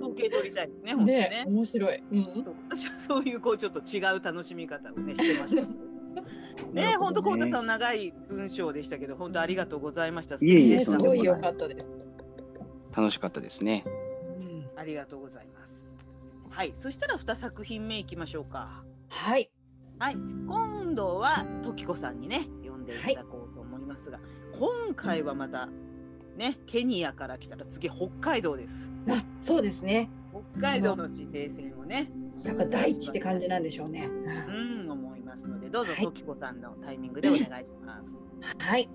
[0.00, 1.44] 統計取りたいですね、本ねね。
[1.46, 2.02] 面白い。
[2.12, 2.24] うん。
[2.44, 5.66] そう私はそういうこうちょっと違う楽しみ方をねしてました。
[6.72, 10.38] なね、るほど本当、こうたさん、長い文章でしたけど、本当ありがとうございました。
[10.38, 10.92] 素敵でした。
[10.92, 11.90] すごい良かったです。
[12.96, 13.84] 楽しかったですね。
[14.38, 15.84] うんありがとうございます。
[16.50, 18.84] はい、そしたら、二作品目いきましょうか。
[19.08, 19.50] はい。
[19.98, 24.20] はい、今度は時子さんにね、読んでいただこうと思いますが。
[24.58, 25.68] 今回はまた。
[26.36, 28.90] ね、ケニアから来たら、次北海道です。
[29.08, 30.10] あ、そうですね。
[30.54, 32.10] 北海道の地平線をね。
[32.44, 34.06] やっぱ大地って感じなんでしょうね。
[34.06, 34.55] うん、
[35.66, 38.14] で、どうぞはい時子さんのタイミングでお願いします。
[38.58, 38.88] はい。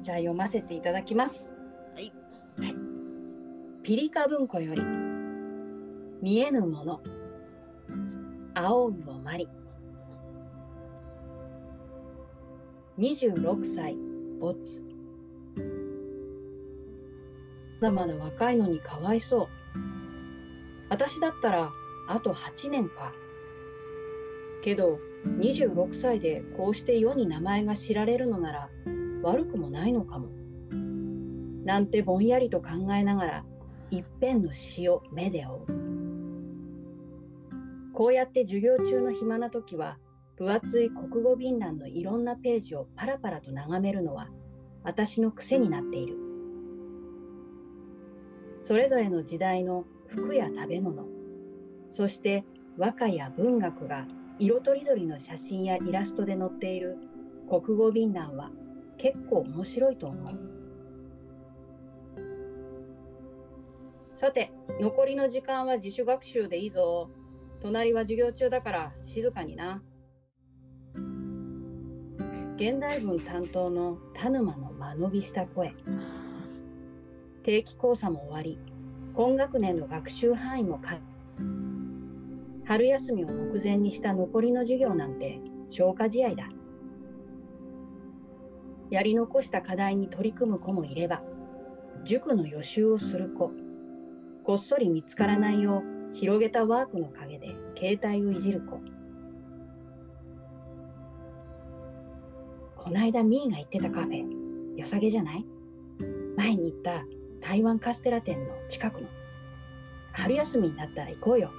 [0.00, 1.50] じゃあ読ませていただきます。
[1.94, 2.12] はい。
[3.82, 4.82] ピリカ文庫より
[6.22, 7.00] 見えぬもの
[8.54, 9.48] 青魚まり
[12.98, 13.96] 26歳
[14.40, 14.82] 没
[17.80, 19.48] まだまだ若いのにかわいそう
[20.88, 21.70] 私だったら
[22.08, 23.12] あと8年か
[24.64, 24.98] けど
[25.38, 28.70] 26歳でこうして世に名前が知られるのなら
[29.22, 30.28] 悪くもないのかも。
[31.64, 33.44] なんてぼんやりと考えながら
[33.90, 35.66] 一辺の詩を目で追う。
[37.92, 39.98] こうやって授業中の暇な時は
[40.36, 44.28] 分厚い国語便欄のいろんなページをパラパラと眺めるのは
[44.84, 46.16] 私の癖になっている。
[48.60, 51.04] それぞれの時代の服や食べ物
[51.88, 52.44] そして
[52.76, 54.06] 和歌や文学が
[54.38, 56.98] 色とりどりの写真やイラストで載っている
[57.48, 58.50] 国語便欄は
[58.98, 60.38] 結構面白いと思う。
[64.14, 67.10] さて残りの時間は自主学習でいいぞ。
[67.62, 69.82] 隣は授業中だから静かにな。
[72.56, 75.74] 現代文担当の田沼の間延びした声。
[77.42, 78.58] 定期考査も終わり
[79.14, 80.98] 今学年の学習範囲もか
[82.66, 86.48] 春休みを目前にした残りの授業なんて消化試合だ。
[88.90, 91.22] やり残した課題に取り組む子もいれば
[92.04, 93.50] 塾の予習をする子
[94.44, 98.80] こっそり見つからないよう広げたワークの陰で携帯をいじる子。
[102.76, 104.24] こないだミーが行ってたカフェ
[104.76, 105.44] 良さげじゃない？
[106.36, 107.02] 前に行った
[107.40, 109.08] 台湾カステラ店の近くの。
[110.12, 111.50] 春休みになったら行こうよ。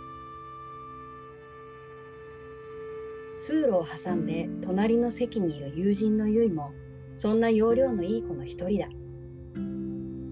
[3.39, 6.71] 通路を挟んで隣の席にいる友人のゆいも
[7.13, 8.87] そんな容量のいい子の一人だ。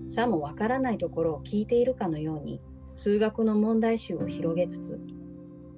[0.08, 2.62] さもわからないところを聞いているかのように
[2.94, 5.00] 数学の問題集を広げつつ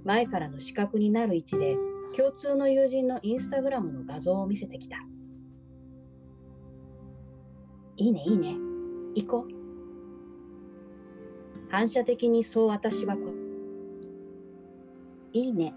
[0.04, 1.76] 前からの視覚になる位置で
[2.16, 4.98] 共通の友人のインスタグラムの画像を見せてきた。
[7.98, 8.56] いいねいいね。
[9.16, 9.58] 行こう。
[11.70, 13.34] 反射的にそう私はこ
[15.34, 15.74] いいね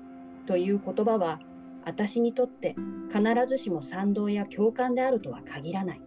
[0.46, 1.40] という言葉は
[1.85, 2.74] 私にとって
[3.09, 6.00] 必ずしも賛同や共感であるとは限らない。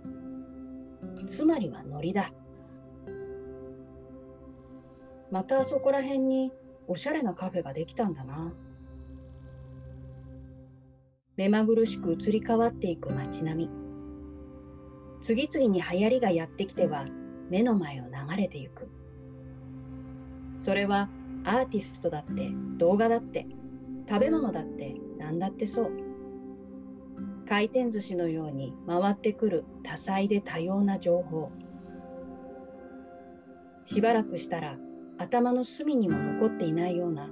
[1.25, 2.31] つまりはノリだ。
[5.31, 6.51] またあそこら辺に
[6.87, 8.53] おしゃれなカフェができたんだな。
[11.35, 13.69] 目まぐるしく移り変わっていく街並み。
[15.21, 17.07] 次々に流行りがやってきては
[17.49, 18.89] 目の前を流れてゆく。
[20.59, 21.09] それは
[21.45, 23.47] アーティストだって動画だって
[24.07, 25.91] 食べ物だって何だってそう。
[27.47, 31.51] 回転寿司のように回ってくる多彩で多様な情報。
[33.85, 34.77] しばらくしたら
[35.17, 37.29] 頭の隅にも残っていないような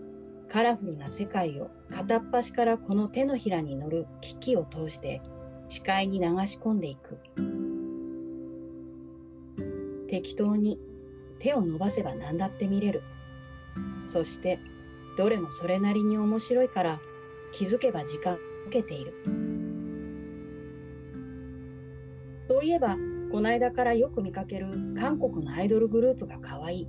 [0.50, 5.22] カラフルな世界を片っ端からこの手のひらに乗る機器を通して
[5.70, 7.18] 視界に流し込んでいく。
[10.10, 10.78] 適当に
[11.40, 13.04] 手を伸ばせば何だって見れる。
[14.06, 14.60] そして
[15.22, 17.00] どれもそれなりに面白いから
[17.52, 18.38] 気づけば時間を
[18.70, 19.14] 受けている。
[22.48, 22.98] そういえば
[23.32, 26.88] この間からよく見かける韓国のアイドルグループが可愛い。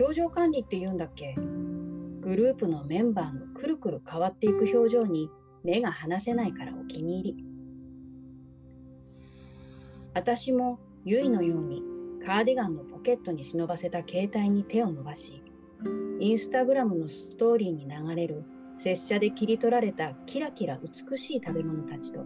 [0.00, 1.34] 表情管理って言うんだっけ？
[1.34, 5.28] グループのメンバーのくるくる変わっていく表情に
[5.62, 7.44] 目が離せないからお気に入り。
[10.14, 11.82] 私もゆいのように
[12.24, 15.42] カーディガンのポケットに忍ばせた携帯に手を伸ばし
[16.20, 22.24] インスタグラムのストーリーに流れる拙者で切り取られたキラキラ美しい食べ物たちと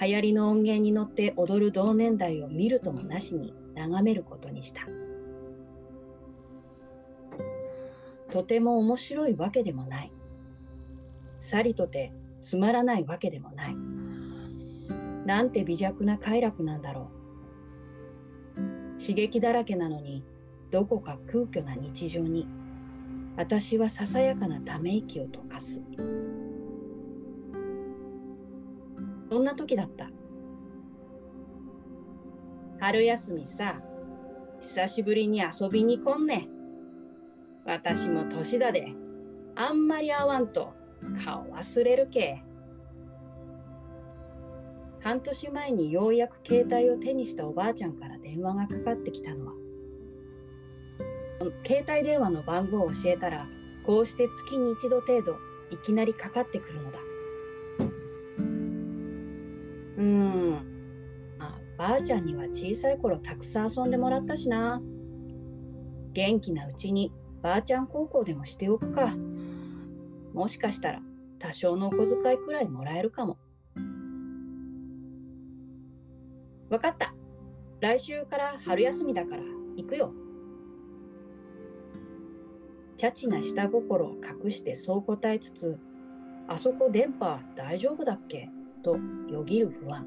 [0.00, 4.86] 流行りの音源に乗って踊る同年代を見るともなしに眺めることにした。
[8.30, 10.12] とても面白いわけでもない。
[11.38, 13.76] さりとてつまらないわけでもない。
[15.26, 17.10] なんて微弱な快楽なんだろ
[18.56, 19.00] う。
[19.00, 20.24] 刺激だらけなのに
[20.70, 22.46] どこか空虚な日常に。
[23.36, 25.80] 私はささやかなため息を溶かす。
[29.30, 30.10] そんな時だった。
[32.80, 33.80] 春休みさ
[34.60, 36.48] 久しぶりに遊びに来んね。
[37.64, 38.94] 私も年だで
[39.54, 40.72] あんまり会わんと
[41.24, 42.42] 顔忘れるけ。
[45.02, 49.52] 半年前にようやく携帯を手にしたおばあちゃんから電話がかかってきたのは
[51.66, 53.48] 携帯電話の番号を教えたら
[53.84, 55.38] こうして月に一度程度
[55.70, 56.98] いきなりかかってくるのだ。
[59.96, 60.66] うーん。
[61.38, 64.82] あばあちゃんには小さい頃たくさん遊んでもらったしな。
[66.12, 69.14] 元気なうちにばあちゃん高校でもしておくか。
[70.34, 71.00] もしかしたら
[71.38, 73.38] 多少のお小遣いくらいもらえるかも。
[76.68, 77.14] わかった。
[77.80, 79.42] 来週から春休みだから
[79.76, 80.12] 行くよ。
[83.00, 85.78] チャチな下心を隠してそう答えつつ、
[86.46, 88.50] あそこ電波大丈夫だっけ？
[88.82, 90.06] とよぎる不安。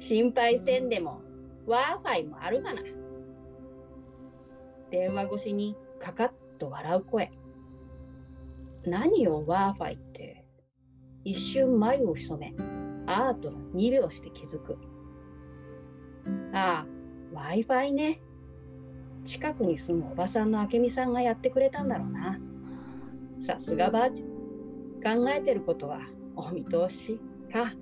[0.00, 1.20] 心配せんでも
[1.68, 2.82] Wi-Fi もあるがな。
[4.90, 7.30] 電話越しにカカッと笑う声。
[8.84, 10.44] 何よ Wi-Fi って？
[11.22, 12.52] 一瞬眉を潜め、
[13.06, 14.76] アートの2秒して気づく。
[16.52, 16.86] ああ、
[17.32, 18.20] Wi-Fi ね。
[19.26, 22.38] 近くに住むおばさんの明美さんがやってくれたんだろうな。
[23.38, 24.24] さすがばあち
[25.02, 26.00] 考えてることは
[26.36, 27.20] お見通し
[27.52, 27.74] か。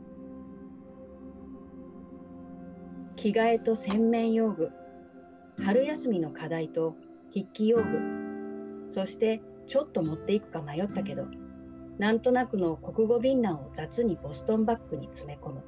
[3.16, 4.70] 着替えと洗面用具、
[5.62, 6.96] 春休みの課題と
[7.32, 11.26] 筆記用具、そしてちょっと持っていくか迷ったけど、
[11.98, 15.62] なんとなくの国語便欄を雑にボストンバッグに詰め込む。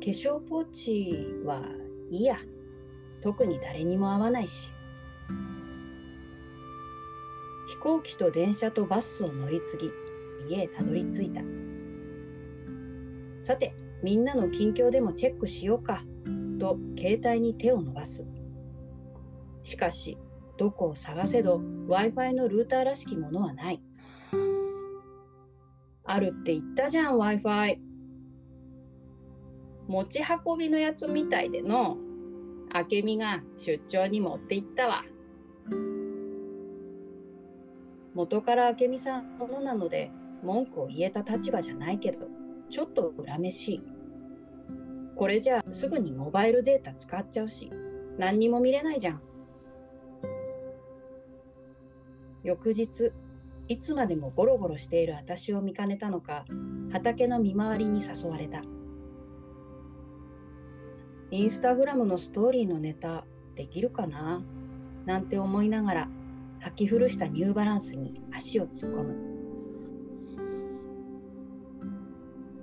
[0.00, 1.62] 化粧ポーチは
[2.10, 2.38] いいや。
[3.20, 4.70] 特に誰にも会わないし。
[7.68, 9.90] 飛行機と電車とバスを乗り継ぎ
[10.48, 11.42] 家へたどり着いた。
[13.40, 16.02] さてみんなの近況でもチェックしようか
[16.58, 18.26] と携帯に手を伸ばす。
[19.62, 20.16] しかし
[20.56, 23.82] どこを探せど Wi-Fi のルーターらしきものはない。
[26.04, 27.76] あるって言ったじゃん Wi-Fi
[29.88, 31.98] 持ち運びのやつみたいでの。
[32.74, 35.04] 明美が出張に持って行ったわ。
[38.14, 40.10] 元から明美さんのものなので
[40.42, 42.26] 文句を言えた立場じゃないけど
[42.68, 43.82] ちょっと恨めしい。
[45.16, 47.72] これじゃあすぐにモバイルデータ使っちゃうし
[48.18, 49.22] 何にも見れないじゃん。
[52.44, 53.12] 翌日
[53.66, 56.44] いつまでもゴロゴロしている私を見かねたのか
[56.92, 58.62] 畑の見回りに誘われた。
[61.30, 63.24] インスタグラムのストーリーのネタ
[63.54, 64.42] できるかな？
[65.04, 66.08] なんて思いながら
[66.62, 69.14] 履き古したニューバランスに足を突っ込む。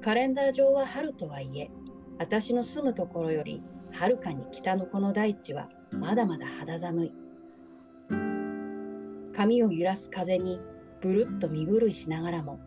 [0.03, 1.69] カレンダー上は春とはいえ
[2.17, 3.61] 私の住むところより
[3.91, 7.13] はるかに北のこの大地はまだまだ肌寒い。
[9.35, 10.59] 髪を揺らす風に
[11.01, 12.59] ぐるっと身震いしながらも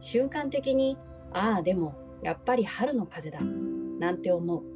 [0.00, 0.96] 瞬間的に
[1.32, 4.73] ああでもやっぱり春の風だなんて思う。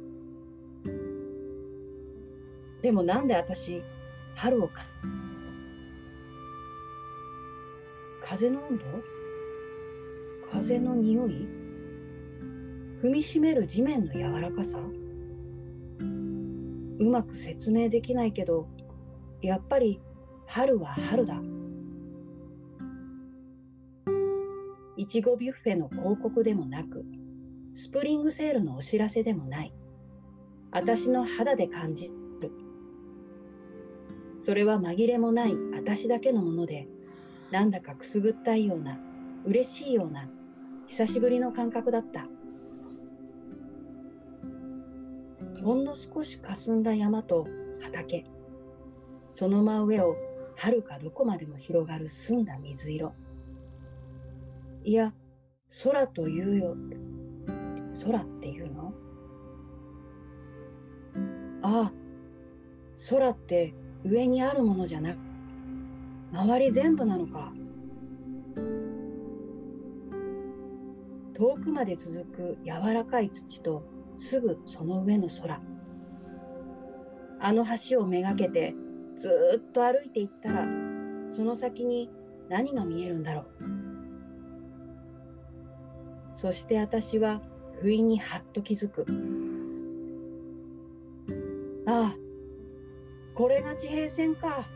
[2.81, 3.83] でもなんで私
[4.35, 4.85] 春をか
[8.21, 8.85] 風の温度？
[10.51, 11.47] 風の匂い？
[13.03, 14.79] 踏みしめる地面の柔らかさ？
[16.99, 18.67] うまく説明できないけど
[19.41, 20.01] やっぱり
[20.47, 21.41] 春は春だ。
[24.95, 27.05] いちごビュッフェの広告でもなく
[27.73, 29.73] スプリングセールのお知らせでもない。
[30.71, 32.11] 私の肌で感じ
[34.39, 36.87] それは紛れもない私だけのもので
[37.51, 38.97] なんだかくすぐったいような
[39.45, 40.29] 嬉しいような
[40.87, 42.25] 久しぶりの感覚だった。
[45.63, 47.47] ほんの少し霞んだ山と
[47.81, 48.25] 畑。
[49.29, 50.15] その真上を
[50.55, 53.13] 遥かどこまでも広がる澄んだ水色。
[54.83, 55.13] いや
[55.83, 56.75] 空というよ
[58.03, 58.93] 空っていうの？
[61.61, 61.91] ああ
[63.09, 63.73] 空って
[64.03, 65.17] 上にあるものじゃなく
[66.31, 67.51] 周り全部なのか
[71.33, 73.83] 遠くまで続く柔らかい土と
[74.17, 75.61] すぐその上の空。
[77.41, 78.75] あの橋をめがけて
[79.15, 80.65] ずっと歩いていったら
[81.29, 82.09] その先に
[82.49, 83.45] 何が見えるんだろう。
[86.33, 87.41] そして私は
[87.81, 89.05] 不意にはっと気づく。
[91.87, 92.28] ああ
[93.39, 94.67] これが地平線か。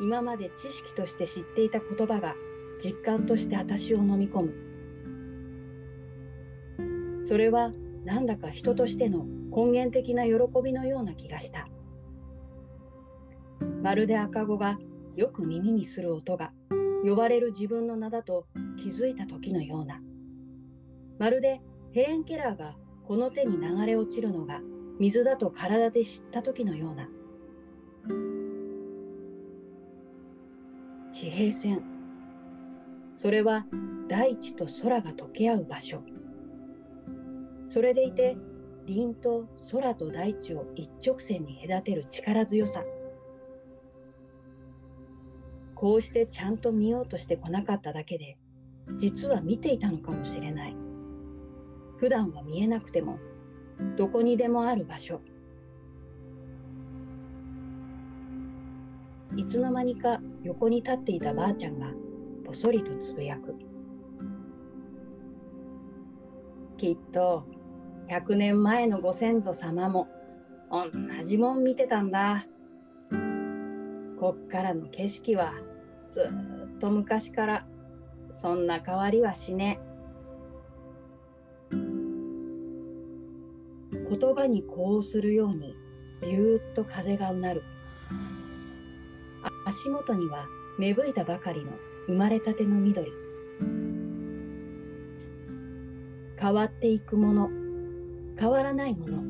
[0.00, 2.34] 今まで知識として知っていた言葉が
[2.82, 4.44] 実感として私を飲み込
[6.78, 7.26] む。
[7.26, 7.72] それは
[8.06, 10.32] なんだか人としての根源的な喜
[10.64, 11.68] びのような気がした。
[13.82, 14.78] まるで赤子が
[15.14, 16.54] よく耳にする音が
[17.04, 18.46] 呼ばれる自分の名だと
[18.78, 20.00] 気づいた時のような。
[21.18, 21.60] まるで
[21.92, 24.62] ヘレン・ケラーがこの手に流れ落ちるのが
[25.00, 27.08] 水だと体で知った時のような。
[31.10, 31.82] 地平線。
[33.14, 33.66] それは
[34.08, 36.02] 大地と空が溶け合う場所。
[37.66, 38.36] それでいて
[38.84, 42.84] 凛と空と大地を一直線に隔てる力強さ。
[45.74, 48.36] こうしてちゃんと見ようとしてこなかっただけで
[48.98, 50.76] 実は見ていたのかもしれない。
[51.96, 53.18] 普段は見えなくても
[53.96, 55.20] どこにでもある場所。
[59.36, 61.86] いつの間にか横に立っていたばあちゃんが
[62.44, 63.54] ぽそりとつぶやく。
[66.76, 67.44] きっと
[68.08, 70.08] 100年前のご先祖様も
[70.70, 70.88] 同
[71.22, 72.46] じもん見てたんだ。
[74.18, 75.52] こっからの景色は
[76.08, 76.30] ず
[76.74, 77.66] っと昔から
[78.32, 79.89] そんな変わりはしねえ。
[84.10, 85.76] 言葉にこうするように
[86.20, 87.62] ビューッと風がうなる。
[89.64, 90.46] 足元には
[90.78, 91.70] 芽吹いたばかりの
[92.08, 93.12] 生まれたての緑。
[96.36, 97.50] 変わっていくもの。
[98.36, 99.22] 変わらないもの。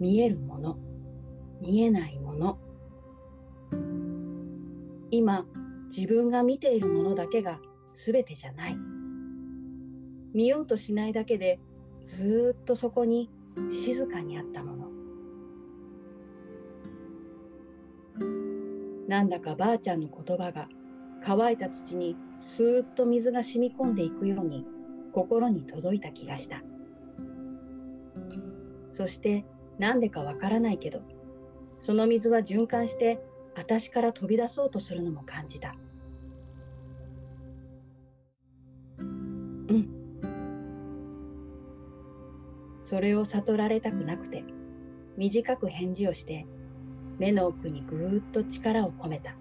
[0.00, 0.76] 見えるもの。
[1.60, 2.58] 見えないもの。
[5.12, 5.46] 今
[5.88, 7.60] 自分が見ているものだけが
[7.94, 8.76] 全てじゃない。
[10.34, 11.60] 見ようとしないだけで
[12.04, 13.30] ずっとそこに
[13.70, 14.88] 静かにあったもの。
[19.08, 20.68] なんだかばあちゃんの言葉が
[21.24, 24.66] 乾いた土にスーッと水が染み込んでいくように
[25.12, 26.62] 心に届いた気がした。
[28.90, 29.44] そして
[29.78, 31.02] なんでかわからないけど
[31.80, 33.20] その水は循環して
[33.54, 35.74] 私から飛び出そうとするのも感じた。
[38.98, 39.97] うん。
[42.88, 44.42] それを悟られたくなくて
[45.18, 46.46] 短く返事をして
[47.18, 49.34] 目の奥にぐーっと力を込めた。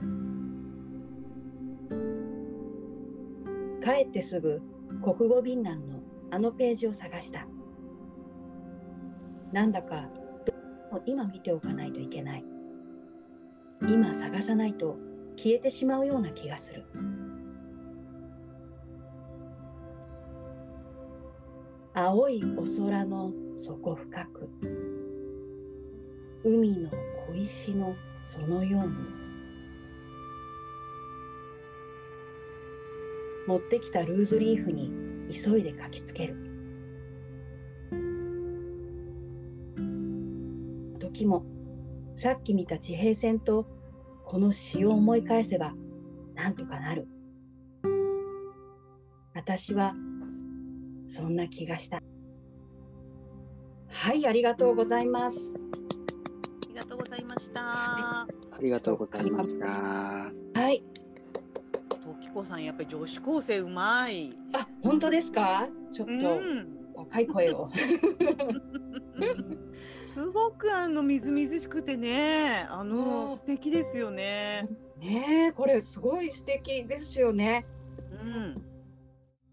[3.81, 4.61] 帰ってすぐ
[5.01, 7.47] 国語便欄のあのページを探した。
[9.53, 10.09] なんだか
[11.05, 12.43] 今見ておかないといけない。
[13.83, 14.97] 今探さないと
[15.37, 16.83] 消えてしまうような気がする。
[21.99, 24.51] 青いお空の底深く
[26.43, 26.91] 海の
[27.27, 28.95] 小石のそのように
[33.47, 34.91] 持ってきたルーズリーフに
[35.33, 36.35] 急いで書きつける。
[40.99, 41.45] 時も
[42.13, 43.65] さっき見た地平線と
[44.23, 45.73] この詩を思い返せば
[46.35, 47.07] なんとかなる。
[49.33, 49.95] 私は
[51.07, 52.01] そんな気がした
[53.89, 55.59] はいありがとうございますあ
[56.69, 57.61] りがとうございました。
[57.61, 58.27] あ
[58.61, 59.65] りがとうございました。
[59.65, 60.31] は
[60.71, 60.83] い
[62.19, 64.31] 時子さんやっぱり女子高生うまい。
[64.53, 65.67] あ本当ですか？
[65.91, 66.67] ちょっうとん。
[66.95, 67.69] 若い声を
[70.13, 74.67] すごくあのみずみずしくてね、あの、うん素敵ですよね。
[74.99, 77.65] ねえこれすごい素敵ですよね
[78.11, 78.55] うん。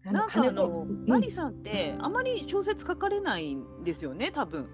[0.05, 1.05] あなんかあの、うん。
[1.07, 4.67] マリさんってあまり小説書かれないんですよね、多分。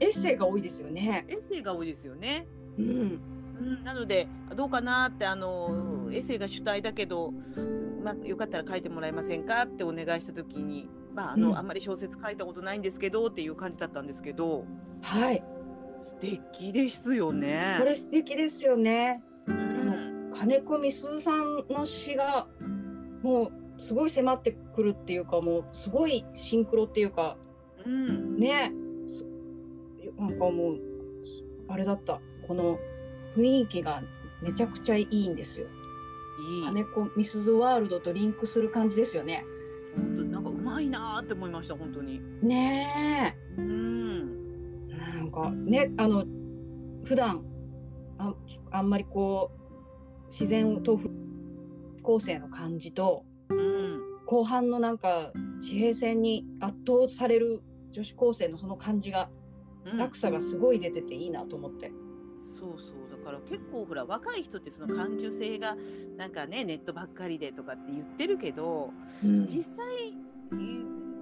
[0.00, 1.26] エッセイが多いですよね。
[1.28, 2.48] エッセイが多いですよね。
[2.78, 3.20] うん。
[3.60, 4.26] うん、なので
[4.56, 7.32] どうかなってあのエッセイが主体だけど、
[8.02, 11.58] まあ、よかったら書いてもらえませんかってお願いした時に、まああのうん。
[11.58, 14.64] あんまり小説書いたことないんですけどっていう感じだったんですけど。
[15.02, 15.44] はい。
[16.02, 17.76] 素敵ですよね。
[17.78, 19.22] これ素敵ですよね。
[19.46, 20.30] うん。
[20.32, 22.46] 金子みすずさんの詩が
[23.22, 27.36] もうすごい迫ってくるっていうかもうすごいシンクロっていうか
[27.84, 28.72] うんね
[29.08, 29.24] す
[30.18, 30.78] なんかもう
[31.68, 32.78] あれだったこの
[33.36, 34.02] 雰囲気が
[34.42, 35.66] めちゃくちゃいいんですよ。
[36.40, 39.44] いい金子みすずワールドとリンクする感じですよね。
[39.96, 42.20] 本当なんかうまいなーって思いました本当に。
[42.42, 46.24] ねうんえなんかねあの
[47.04, 47.44] 普段
[48.18, 48.34] あ
[48.70, 50.98] あんまりこう自然と
[52.02, 53.29] 構成の感じとうん
[54.30, 59.28] 後半のなんか地平線に圧倒される女子高生のその感じが
[59.84, 61.90] うん落差がすごい出てていいなと思って。
[62.40, 65.76] そうそうだから結構ほら若い人ってその感受性が
[66.16, 70.16] なんかねネットばっかりでとかって言ってるけどうん実際い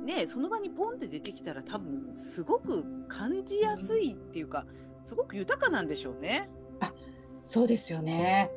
[0.04, 4.66] ねその場にポンって出てきたら多分すごく感じやすいっていうか
[5.04, 6.50] すごく豊かなんでしょうね。
[7.46, 8.50] そうですよね。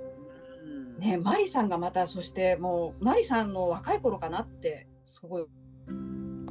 [1.01, 5.45] うんねマリさんがまたそしてもうマリさんの若い頃かなってすごい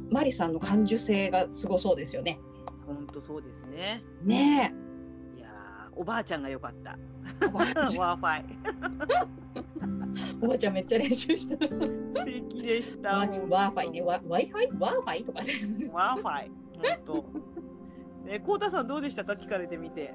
[0.09, 2.37] マリさんの感受性がすごそうですよね。
[2.85, 4.03] 本当そうですね。
[4.23, 4.73] ね
[5.37, 6.97] いやーおばあちゃんが良かった。
[7.41, 8.45] えおばあちゃんワーファイ
[10.41, 11.55] おばあちゃんめっちゃ練習した。
[11.65, 13.19] 素敵でした。
[13.19, 14.77] ワーファイね、ワ Wi-Fi?
[14.79, 15.53] ワーファイとかね。
[15.93, 16.51] ワーファイ
[17.05, 17.23] 本
[18.25, 18.29] 当。
[18.29, 19.33] ね、こうたさんどうでしたか？
[19.33, 20.13] 聞かれてみて。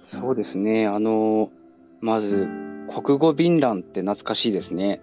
[0.00, 0.86] そうですね。
[0.86, 1.50] あの、
[2.00, 2.48] まず、
[2.90, 5.00] 国語便覧って懐かしいですね。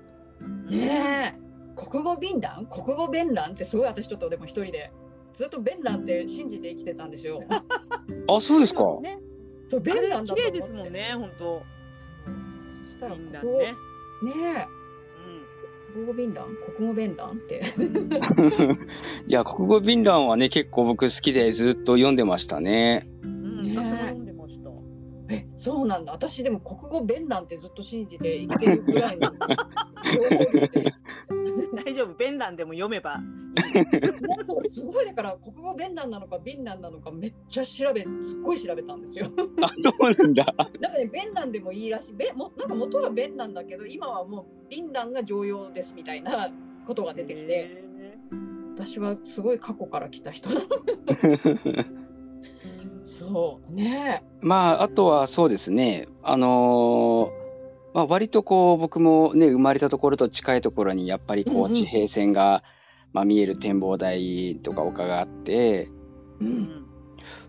[0.70, 1.48] ねえ。
[1.76, 2.68] 国語便覧？
[2.70, 4.92] 国語弁覧ってすごい私ちょっとでも一人で
[5.34, 7.40] ずっと弁覧って信じて生きてたんですよ。
[8.28, 8.84] あ、そうですか。
[9.02, 9.20] ね、
[9.70, 11.64] そうあれ弁覧だ綺麗と思ってですもんね、本当。
[12.86, 13.66] そしたらみんな国語ね。
[13.66, 13.74] ね
[14.74, 14.78] え
[15.94, 16.46] 国語弁覧？
[16.76, 17.64] 国語弁覧って。
[19.28, 23.10] いや、国語便覧はね、結構僕好きでずっと読んでましたね。
[23.24, 23.32] うん。
[23.32, 24.37] うん、ね私も読んでました。
[25.30, 29.32] えそうなんだ私でも国語弁覧ってずっと信じて生きてるぐらいの
[31.84, 33.20] 大丈夫、弁覧でも読めば。
[34.70, 39.28] すごいだから国語弁覧なのか弁覧なのかめっちゃ調べすっごい調べたんですよ。
[39.62, 40.46] あ、そうなんだ。
[40.80, 46.52] なんかね弁覧でもいいらしいべもなんか元は弁覧だけど今はもう弁覧が常用ですみたいな
[46.86, 47.84] ことが出てきてへ
[48.76, 50.62] 私はすごい過去から来た人だ。
[53.08, 56.08] そうねまあ、あとはそうですね。
[56.24, 57.48] あのー
[57.94, 62.64] まあ、割とこう、僕もね、生まれたところと近いところに、やっぱりこう、地平線が、
[63.14, 65.90] まあ、見える展望台とか丘があって、
[66.40, 66.86] うんん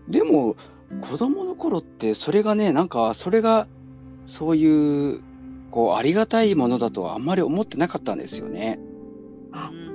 [0.07, 0.55] でも、
[1.01, 3.67] 子供の頃って、それがね、なんか、それが、
[4.25, 5.21] そういう、
[5.69, 8.79] こう、ありがたいものだとはあんまり思ってなかったんですよね。
[9.51, 9.89] あうん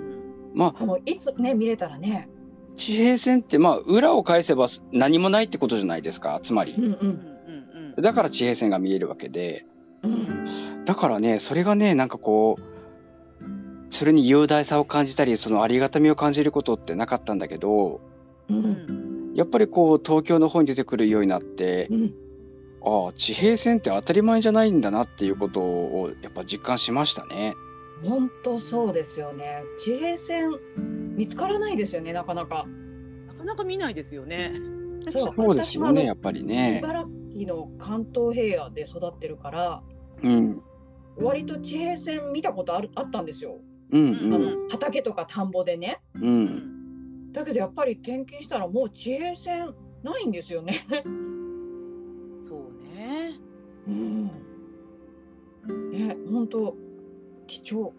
[0.54, 2.28] まあ、いつね見れたらね。
[2.76, 6.80] 地平線って、まあ、裏を返せば何もないってことじゃないですか、つまりう。
[6.80, 9.66] んううんだから地平線が見えるわけで。
[10.02, 10.44] うん
[10.84, 12.62] だからね、それがね、なんかこう、
[13.90, 18.00] それに雄大さを感じたり、そのありがたみを感じることってなかったんだけど、
[18.50, 22.14] ううんんやっぱりこう、東京の方に出てくるようになってう、ん
[22.84, 27.54] ああ、地平線って当たり前じゃないんだなっていうことを、やっぱ実感しましたね。
[28.04, 29.62] 本当そうですよね。
[29.80, 30.50] 地平線
[31.14, 32.66] 見つからないですよね、なかなか。
[33.26, 34.52] なかなか見ないですよね。
[35.10, 36.78] そうそうですよね、やっぱりね。
[36.78, 39.82] 茨城の関東平野で育ってるから、
[40.22, 40.62] うん。
[41.16, 43.58] 割と地平線見たことあるあったんですよ。
[43.90, 46.00] うんあうんの畑とか田んぼでね。
[46.14, 46.20] う。
[46.20, 50.86] うんんだけどやっぱり転勤したらもう地平線ないんですよね。
[52.48, 53.38] そうね。
[53.86, 54.24] うん。
[55.90, 56.76] ね、本当
[57.46, 57.92] 貴重。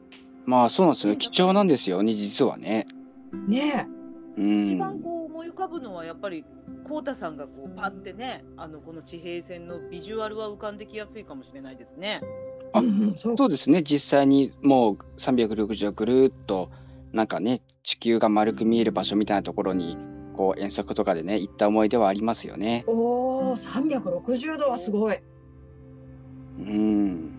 [0.45, 1.16] まあそうなんですよ。
[1.16, 2.86] 貴重なんですよね、実はね。
[3.48, 3.88] ね
[4.38, 4.66] うん。
[4.66, 6.46] 一番こう思い浮かぶのはやっぱり
[6.88, 12.22] こうたさんがこうパってねあのこの地平線のビジュアルは浮かんできやすいかもしれないですね。
[12.74, 12.82] あ
[13.16, 13.84] そうそうですね。
[13.84, 16.70] 実際にもう360度ぐるっと、
[17.14, 19.98] なんかね、地球が丸く見える場所みたいなところに、
[20.36, 22.84] こう遠足とかでね、行った思い出はありますよね。
[22.88, 25.20] おお、360度はすごい。
[26.60, 27.32] うん。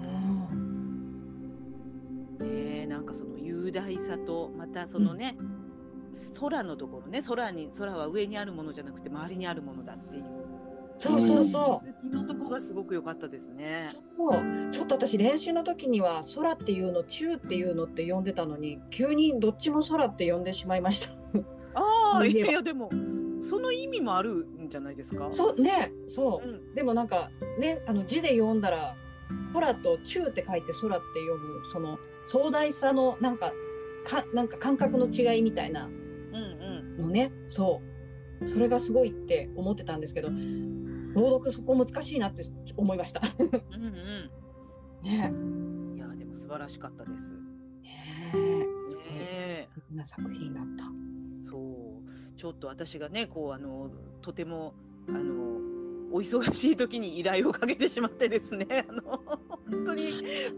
[0.00, 1.28] うん
[2.40, 2.46] ね
[2.82, 3.33] えなんかその雄
[3.74, 5.36] 大さとまたそのね、
[6.40, 10.24] 空のところね空に空は上にあるものじゃなくて周りにあるものだっていう
[10.96, 12.16] そうそうそう。
[12.16, 13.80] のとこがすごく良かったですね。
[13.82, 13.98] そ
[14.28, 21.12] うちょっと私練習の時には空っていうの宙っていうのって呼んでたのに急にどっちも空って呼んでしまいました。
[21.74, 22.88] ああいやでも
[23.40, 25.26] その意味もあるんじゃないですか？
[25.32, 28.94] そうねそうう、んでもなんかねあの字で読んだら
[29.52, 33.52] 空と宙って書いて空って読むその壮大さのなんか
[34.04, 37.32] かなんか感覚の違いみたいなうんのね。
[37.48, 37.80] そ
[38.40, 38.48] う。
[38.48, 40.28] それがすごいって思ってたんですけど
[41.14, 42.42] 朗読そこ難しいなって
[42.76, 43.22] 思いました。
[43.38, 44.30] うんうん。
[45.02, 45.30] ね。
[45.32, 47.34] うんいやでも素晴らしかったです。
[47.84, 48.36] え。
[48.36, 48.84] ねえ。
[48.86, 50.84] すごいな作品だった。
[51.50, 52.36] そう。
[52.36, 54.74] ちょっと私がねこうあのとても
[55.08, 55.60] あの
[56.14, 60.12] お忙しい時に依頼をかけてしまってですね あの本当に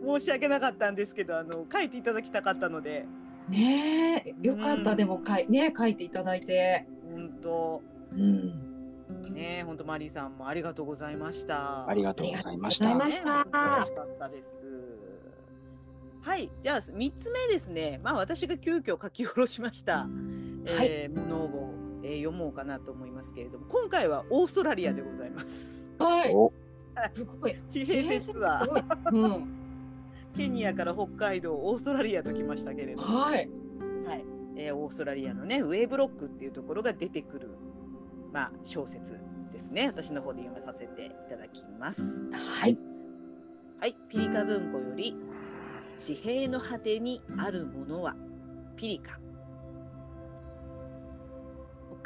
[0.06, 3.06] 申し訳なかったんですけどあの書いていただきたかったので
[3.48, 6.86] ねえよかった、うんでもかいね書いていただいて。
[7.10, 7.82] 本当
[8.12, 11.88] うんね本当マリーさんもありがとうございました。
[11.88, 13.78] ありがとうございましありがとうございた。
[13.78, 14.62] ましかったです。
[16.22, 18.00] はい、じゃあ三つ目ですね。
[18.02, 20.08] まあ私が急遽書き下ろしました、
[20.66, 21.75] えーものを、
[22.06, 25.88] えー読もうかなと思いますけれども、今回はオーストラリアでございます。
[25.98, 26.32] はい。
[26.32, 26.52] お
[27.12, 27.56] すごい。
[27.68, 29.10] 地平線ツアー。
[29.12, 29.48] うん。
[30.36, 33.50] ケニアから北海道、オーストラリアと来ましたけれども、はい。
[34.06, 34.24] はい、
[34.56, 37.50] えーオーストラリアのね、ウェーブロックっていうところが出てくる、
[38.32, 39.20] まあ小説
[39.52, 39.88] ですね。
[39.88, 42.02] 私の方で読まさせていただきます。
[42.30, 42.78] はい。
[43.80, 45.16] はい、ピリカ文庫より
[45.98, 48.14] 地平の果てにあるものは
[48.76, 49.18] ピリカ。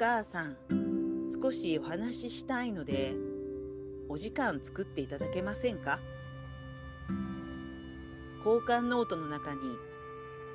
[0.00, 0.56] 母さん、
[1.30, 3.14] 少しお話ししたいので、
[4.08, 6.00] お時間作っていただけませんか？
[8.38, 9.60] 交換ノートの中に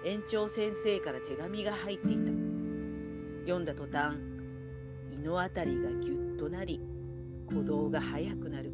[0.03, 2.31] 園長先生から手紙が入っていた。
[3.41, 4.17] 読んだ途端、
[5.11, 6.81] 胃のあたりがぎゅっとなり、
[7.47, 8.73] 鼓動が速くなる。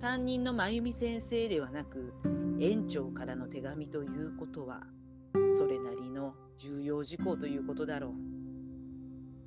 [0.00, 2.12] 担任の真由美先生ではなく
[2.58, 4.80] 園長からの手紙ということは
[5.56, 8.41] それなりの重要事項ということだろう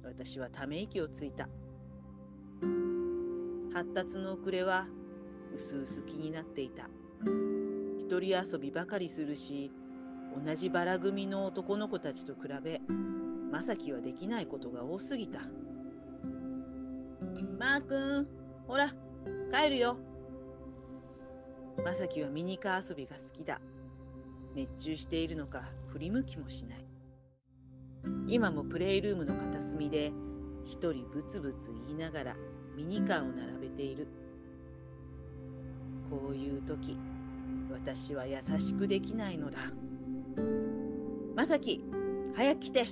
[0.06, 1.50] 私はため息をついた
[3.74, 4.88] 発達の遅れは
[5.54, 6.90] うすうす気になっていた
[8.00, 9.72] 一人遊びばかりするし
[10.46, 12.80] 同じバラ組の男の子たちと比べ
[13.52, 15.42] 正樹はできないことが多すぎた
[17.60, 18.28] マー君
[18.68, 18.90] ほら
[19.52, 19.98] 帰るよ
[21.84, 23.60] まさきはミニカー遊びが好きだ。
[24.56, 26.86] 熱中しているのか振り向きもしない。
[28.28, 30.12] 今もプレイルームの片隅で
[30.64, 32.36] 一人ブツブツ言いながら
[32.76, 34.08] ミニカーを並べている。
[36.10, 36.98] こういう時、
[37.72, 39.60] 私は優しくできないのだ。
[41.36, 41.84] まさき、
[42.36, 42.88] 早く来て。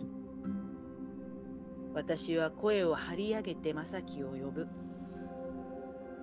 [1.94, 4.68] 私は声を張り上げてまさきを呼ぶ。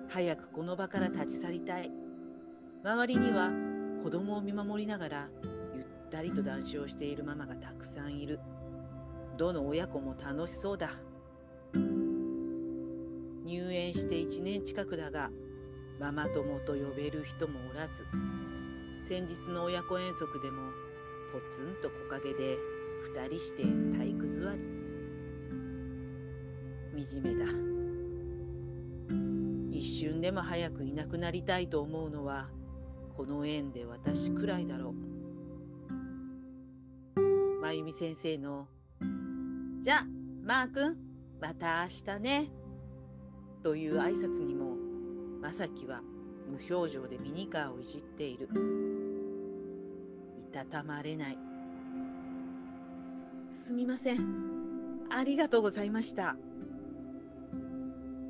[0.09, 1.91] 早くこの場から立ち去りたい。
[2.83, 3.51] 周りには
[4.03, 5.29] 子供を見守りながら
[5.75, 8.39] ゆったりと談笑しているママがたくさんいる。
[9.41, 10.91] どの親子も楽しそうだ。
[13.43, 15.31] 入園して1年近くだが、
[15.99, 18.05] ママ友と呼べる人もおらず、
[19.03, 20.71] 先日の親子遠足でも
[21.33, 22.59] ポツンと木陰で
[23.01, 23.63] 二人して
[23.97, 24.59] 体育座り。
[27.03, 27.45] 惨めだ。
[29.71, 32.51] 一瞬でも早くいなくなりたいと思うのは
[33.17, 34.93] この縁で私くらいだろ
[37.15, 37.19] う。
[37.59, 38.67] まゆみ先生の
[39.81, 40.05] 「じゃあ
[40.43, 40.95] マー君
[41.41, 42.51] また明日ね」
[43.63, 44.75] という挨拶にも
[45.41, 46.03] まさきは
[46.47, 48.47] 無表情でミニカーをいじっている。
[50.37, 51.37] いたたまれない。
[53.49, 55.07] すみません。
[55.09, 56.37] ありがとうございました。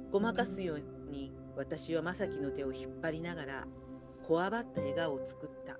[0.09, 3.67] ごまかすように私はまさきの手を引っ張りながら
[4.25, 5.77] こわばった笑顔を作った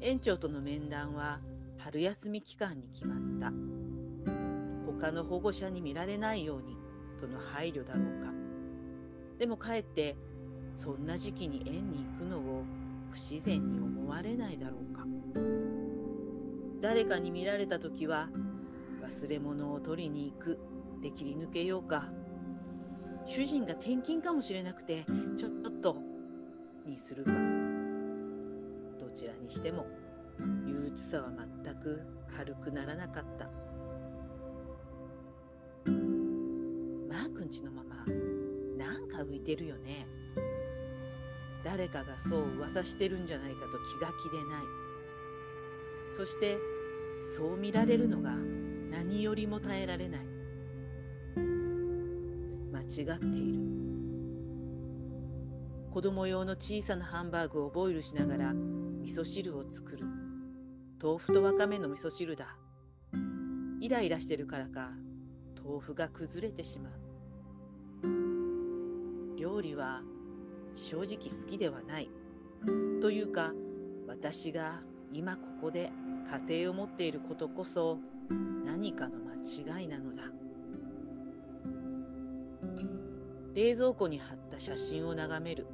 [0.00, 1.40] 園長との面談は
[1.82, 3.52] 春休み期間に決まった。
[4.86, 6.76] 他の保護者に見られないように
[7.18, 8.32] との配慮だろうか。
[9.38, 10.14] でもかえって
[10.74, 12.64] そんな時期に園に行くのを
[13.10, 15.06] 不自然に思われないだろうか。
[16.82, 18.28] 誰かに見られた時は
[19.02, 20.58] 忘れ物を取りに行く。
[21.00, 22.10] で切り抜けようか。
[23.24, 25.06] 主人が転勤かもしれなくて
[25.36, 25.96] ちょっと
[26.84, 27.32] にするか。
[28.98, 29.86] どちらにしても。
[30.66, 31.30] 憂鬱さは
[31.64, 32.00] 全く
[32.36, 33.50] 軽くならなかった。
[37.08, 38.04] マー君ちのまま
[38.76, 40.06] なんか浮いてるよね。
[41.64, 44.62] 誰かがそう噂してるんじゃないかと気が気でない。
[46.16, 46.58] そして
[47.36, 48.34] そう見られるのが
[48.90, 50.26] 何よりも耐えられない。
[52.72, 53.60] 間違っている。
[55.90, 60.06] 子供用の小さなハンバーグをボイルしながら味噌汁を作る。
[61.02, 62.58] 豆腐とわかめの味噌汁だ。
[63.80, 64.90] イライラしてるからか
[65.64, 66.92] 豆腐が崩れてしまう。
[69.38, 70.02] 料理は
[70.74, 72.10] 正直好きではない。
[73.00, 73.54] というか
[74.06, 75.90] 私が今ここで
[76.46, 77.96] 家庭を持っていることこそ
[78.66, 80.24] 何かの間違いなのだ。
[83.54, 85.66] 冷蔵庫に貼った写真を眺める。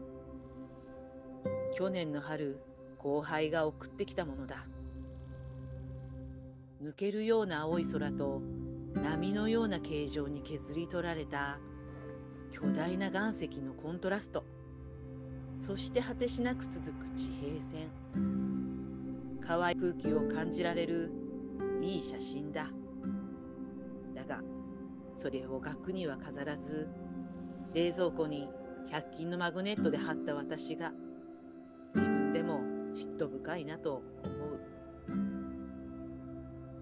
[1.77, 2.61] 去年の春
[2.97, 4.69] 後輩が送ってきたものだ。
[6.83, 8.43] 抜けるような青い空と
[8.95, 11.59] 波のような形状に削り取られた
[12.51, 14.45] 巨大な岩石のコントラスト。
[15.59, 17.89] そして果てしなく続く地平線。
[19.41, 21.11] 乾い空気を感じられる
[21.81, 22.69] いい写真だ。
[24.15, 24.43] だが
[25.15, 26.89] それを額には飾らず
[27.73, 28.49] 冷蔵庫に
[28.91, 30.93] 100均のマグネットで貼った私が
[31.95, 32.61] 自分でも
[32.95, 34.36] 嫉妬深いなと思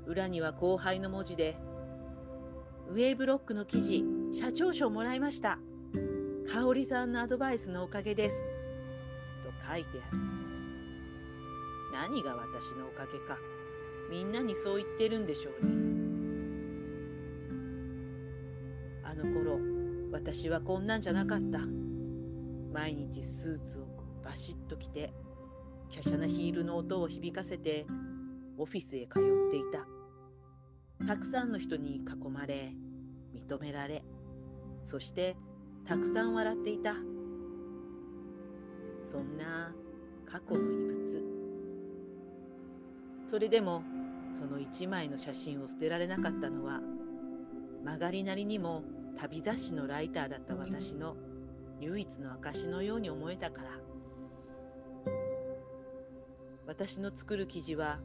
[0.07, 1.57] 裏には後輩の文字で
[2.91, 5.59] 「ウェーブロックの記事社長賞もらいました。
[6.53, 8.37] 香織さんのアドバイスのおかげです」
[9.43, 10.19] と書いてある。
[11.93, 13.39] 何が私のおかげか。
[14.11, 15.73] みんなにそう言ってるんでしょうに
[19.03, 19.59] あの頃
[20.13, 21.61] 私はこんなんじゃなかった。
[22.73, 23.87] 毎日スーツを
[24.23, 25.15] バシッと着て
[25.95, 27.87] 華奢なヒールの音を響かせて
[28.59, 29.87] オフィスへ通っていた。
[31.07, 32.73] たくさんの人に囲まれ
[33.35, 34.03] 認められ
[34.83, 35.37] そして
[35.87, 36.95] たくさん笑っていた。
[39.05, 39.75] そんな
[40.25, 41.23] 過去の遺物。
[43.27, 43.83] それでも
[44.33, 46.81] その一枚の写真を捨てられなかったのは
[47.85, 48.83] 曲がりなりにも
[49.17, 51.17] 旅雑誌のライターだった私の
[51.81, 53.71] 唯一の証のように思えたから。
[56.67, 58.01] 私の作る記事は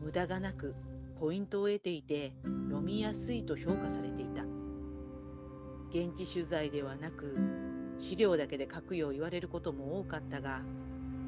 [0.00, 0.74] 無駄がなく
[1.18, 4.42] ポイントを得ていて読みやすいと評価されていた。
[5.90, 7.36] 現地取材ではなく
[7.96, 10.62] 資料だけで書くよう言われることも多かったが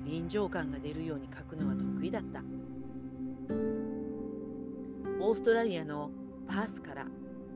[0.05, 2.43] 臨場感が出るように書くのは得意だった。
[5.21, 6.11] オーストラリアの
[6.47, 7.07] パースから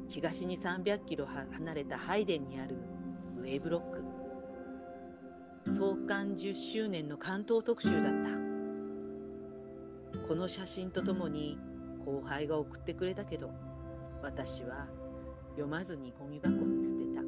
[0.09, 2.77] 東に300キロ離れたハイデンにある
[3.39, 3.81] ウェーブロッ
[5.65, 5.73] ク。
[5.73, 8.31] 創刊10周年の関東特集だった。
[10.29, 11.59] この写真とともに
[12.05, 13.51] 後輩が送ってくれたけど
[14.23, 14.87] 私は
[15.51, 17.23] 読まずにゴミ箱に捨てた。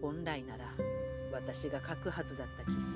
[0.00, 0.64] 本来なら
[1.32, 2.94] 私が書くはずだった記事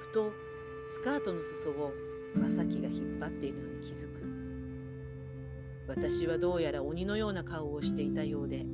[0.00, 0.32] ふと
[0.88, 1.92] スカートの裾を
[2.34, 4.24] 正樹が引っ張っているのに気づく。
[5.86, 8.64] 私はどうやら鬼のような顔をしていたようで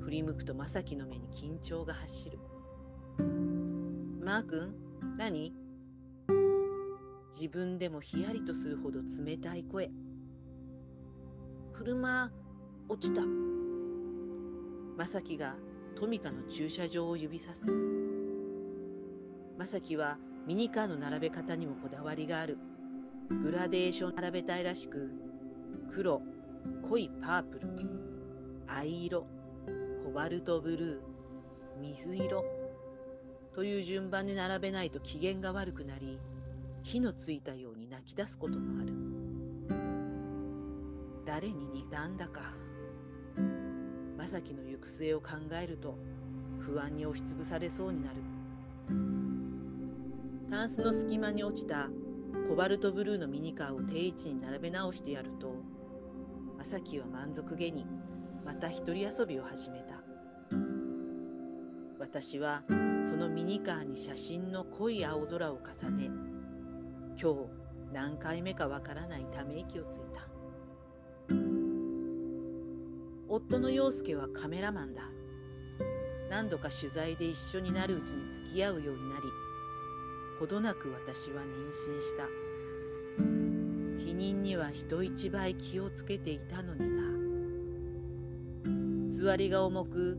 [0.00, 2.38] 振り向くと正樹の目に緊張が走る
[4.22, 4.74] マー君
[5.18, 5.63] 何？
[7.34, 9.90] 自分でもヒヤリとするほど冷たい声。
[11.72, 12.30] 車
[12.88, 13.22] 落ちた。
[14.96, 15.56] 正樹が
[15.96, 17.72] トミカの駐車場を指さす。
[19.58, 20.16] 正樹は
[20.46, 22.56] ミニカーの並べ方にもこだわりがある。
[23.42, 25.10] グラデーション並べたいらしく、
[25.92, 26.22] 黒、
[26.88, 27.68] 濃いパープル、
[28.68, 29.26] 藍色、
[30.04, 32.44] コバルトブルー、水色
[33.56, 36.20] という順番で並べないと機嫌が悪くなり、
[36.84, 38.92] 火のついたように泣き出すこともある。
[41.24, 42.52] 誰に似たんだか。
[44.18, 45.28] 正樹の行く末を考
[45.60, 45.96] えると
[46.60, 48.16] 不安に押しつぶされそうになる。
[50.50, 51.88] タンスの隙間に落ちた
[52.48, 55.54] コバルトブルーのミニカーを定位置に並べ直してやると、
[56.58, 57.86] 正樹は満足げに
[58.44, 60.04] また一人遊びを始めた。
[61.98, 62.74] 私はそ
[63.16, 66.10] のミニカーに写真の濃い青空を重ね、
[67.20, 67.36] 今日
[67.92, 70.26] 何回目かわからないため息をついた。
[73.28, 75.02] 夫の陽介はカメラマンだ。
[76.30, 79.22] 何度か取材で一緒になるうちに付き合うようになり、
[80.38, 82.24] ほどなく私は妊娠した。
[84.14, 87.02] 責任には人一倍気をつけていたのにな
[89.10, 90.18] 座りが重く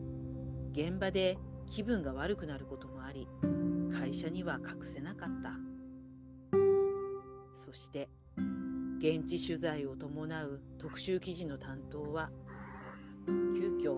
[0.73, 3.25] 現場で気分が悪くなることもあり
[3.97, 5.51] 会社には隠せなかった
[7.75, 8.09] して
[8.97, 12.31] 現地取材を伴う特集記事の担当は
[13.27, 13.93] 急遽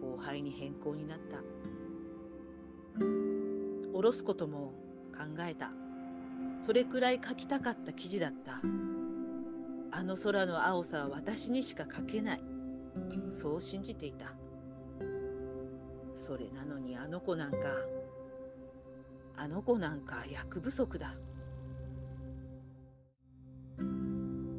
[0.00, 1.38] 後輩に変更になった。
[3.92, 4.72] 下ろすことも
[5.16, 5.70] 考えた。
[6.60, 8.60] それくらい書きたかった記事だった。
[9.96, 12.40] あの空の青さは私にしか書けない。
[13.30, 14.34] そう信じていた。
[16.12, 17.58] それなのにあの子なんか
[19.36, 21.14] あの子なんか役不足だ。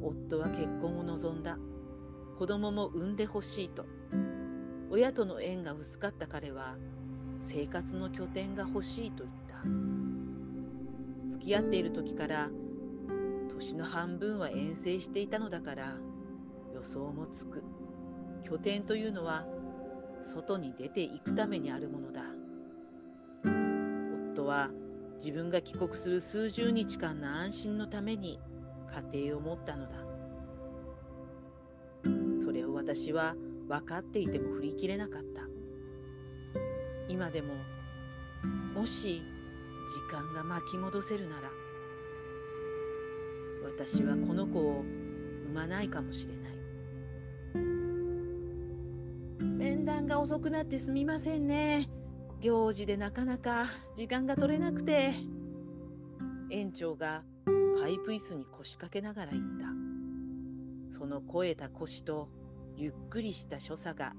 [0.06, 1.58] 夫は結婚を望んだ。
[2.38, 3.86] 子供も産んでほしいと。
[4.90, 6.76] 親との縁が薄かった彼は
[7.40, 9.56] 生活の拠点が欲しいと言った。
[11.30, 12.50] 付き合っている時から
[13.48, 15.96] 年の半分は遠征していたのだから
[16.74, 17.62] 予想もつく。
[18.44, 19.44] 拠点というのは
[20.20, 22.22] 外に出ていくためにあるものだ。
[24.32, 24.70] 夫は
[25.16, 28.38] 自分が帰国する数十日間の安心のために
[28.86, 29.92] 家庭を持ったのだ。
[32.44, 33.34] それを私は
[33.68, 35.42] 分かっていても振り切れなかった。
[37.08, 37.54] 今でも
[38.74, 39.22] もし
[39.88, 41.50] 時間が巻き戻せるなら
[43.64, 44.84] 私はこの子を
[45.46, 46.46] 産まないかもしれない。
[49.44, 51.88] 面談が遅くなってすみませんね。
[52.40, 55.14] 行事でなかなか時間が取れなくて。
[56.48, 57.24] 園長が
[57.86, 59.68] パイプ椅子に腰掛けながら言った。
[60.90, 62.28] その肥えた腰と
[62.76, 64.12] ゆっくりした所作が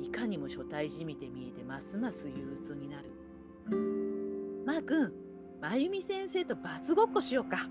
[0.00, 3.12] いかにも初対じみて見えてますます憂鬱になる。
[4.64, 5.12] マー君
[5.60, 7.68] 真由美先生と罰ごっこしようか。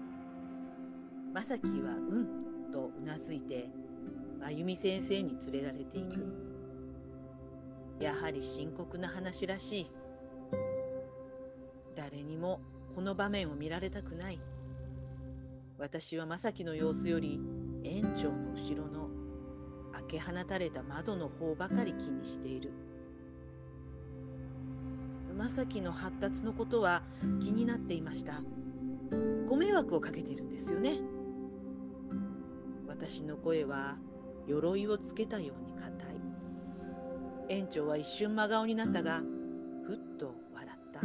[1.33, 3.71] まさきはうんとうなずいて
[4.39, 6.23] 真由美先生に連れられていく。
[7.99, 9.91] やはり深刻な話らしい。
[11.95, 12.61] 誰にも
[12.93, 14.39] この場面を見られたくない。
[15.81, 17.39] 私は正樹の様子より
[17.83, 19.09] 園長の後ろの
[19.91, 22.71] 開け放たれた窓の方ばかり気にしている。
[25.35, 27.01] 正樹の発達のことは
[27.41, 28.43] 気になっていました。
[29.47, 30.99] ご迷惑をかけているんですよね。
[32.87, 33.97] 私の声は
[34.45, 37.57] 鎧をつけたように硬い。
[37.57, 39.23] 園長は一瞬真顔になったが
[39.87, 40.99] ふっと笑った。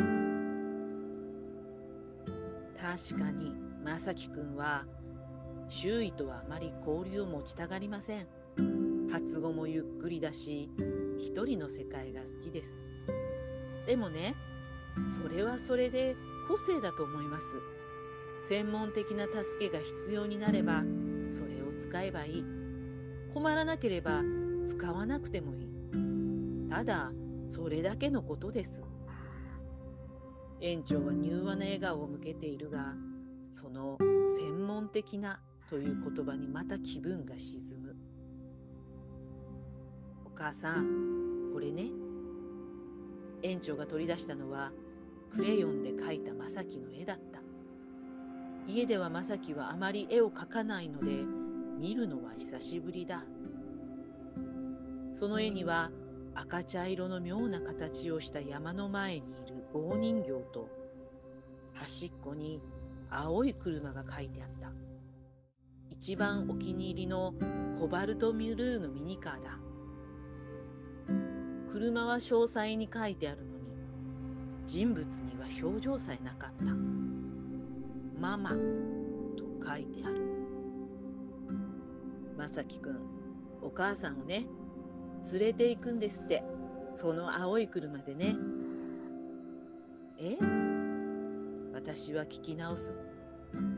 [2.76, 3.54] 確かに
[3.86, 4.84] 正樹くんは
[5.68, 8.26] 周囲とはあまり交流を持ちたがりません。
[9.12, 10.68] 発語もゆっくりだし
[11.18, 12.82] 一人の世界が好きです。
[13.86, 14.34] でもね
[15.14, 16.16] それはそれで
[16.48, 17.44] 個性だと思います。
[18.48, 20.82] 専門的な助けが必要になれば
[21.30, 22.44] それを使えばいい。
[23.32, 24.22] 困らなければ
[24.66, 26.68] 使わなくてもいい。
[26.68, 27.12] ただ
[27.48, 28.82] それだけのことです。
[30.60, 32.94] 園長は柔和な笑顔を向けているが
[33.56, 33.96] その
[34.38, 35.40] 専門的な
[35.70, 37.96] という言葉にまた気分が沈む。
[40.26, 41.86] お母さんこれね。
[43.42, 44.72] 園長が取り出したのは
[45.30, 47.40] クレヨンで描いたまさきの絵だった。
[48.68, 51.24] 家ではまさきはあまり絵を描かないので
[51.78, 53.24] 見るのは久しぶりだ。
[55.14, 55.90] その絵には
[56.34, 60.68] 赤茶色の妙な形をした山の前にいる棒人形と
[61.72, 62.60] 端っこに
[63.18, 64.70] 青い車が書いてあった。
[65.90, 67.32] 一番お気に入りの
[67.78, 69.58] コバルトミルーのミニカーだ。
[71.72, 73.64] 車は詳細に書いてあるのに
[74.66, 76.74] 人物には表情さえなかった。
[78.20, 78.56] ママと
[79.66, 80.20] 書いてある。
[82.36, 82.98] まさきくん
[83.62, 84.46] お母さんをね
[85.32, 86.42] 連れて行くんですって。
[86.94, 88.36] その青い車でね。
[90.18, 90.36] え？
[91.74, 92.92] 私は聞き直す。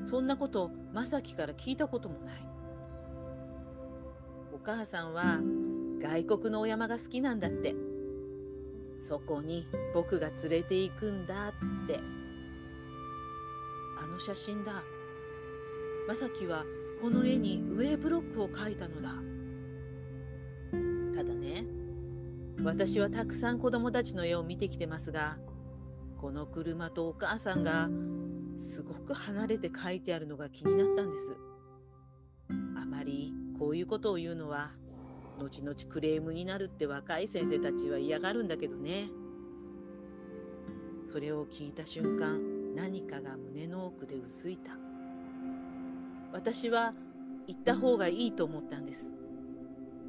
[0.05, 2.47] そんなことまさきから聞いたこともない。
[4.53, 5.41] お母さんは
[6.01, 7.75] 外国のお山が好きなんだって。
[9.01, 11.53] そこに僕が連れて行くんだっ
[11.87, 12.01] て。
[14.03, 14.83] あの写真だ。
[16.07, 16.65] まさきは
[17.01, 19.11] この絵に上ブロックを描いたのだ。
[21.15, 21.65] ただね
[22.63, 25.39] 私はたくさん子供たちの絵を見てきてますが
[26.17, 27.89] この車とお母さんが
[28.59, 31.37] すごく離れて書いてあるのが気になったんです。
[32.77, 34.73] あまりこういうことを言うのは
[35.39, 39.09] 後々クレームになるって若い先生たちは嫌がるんだけどね。
[41.07, 44.73] それを聞いた瞬間何かが胸の奥でうずいた。
[46.33, 46.93] 私は
[47.47, 49.13] 行った方がいいと思ったんです。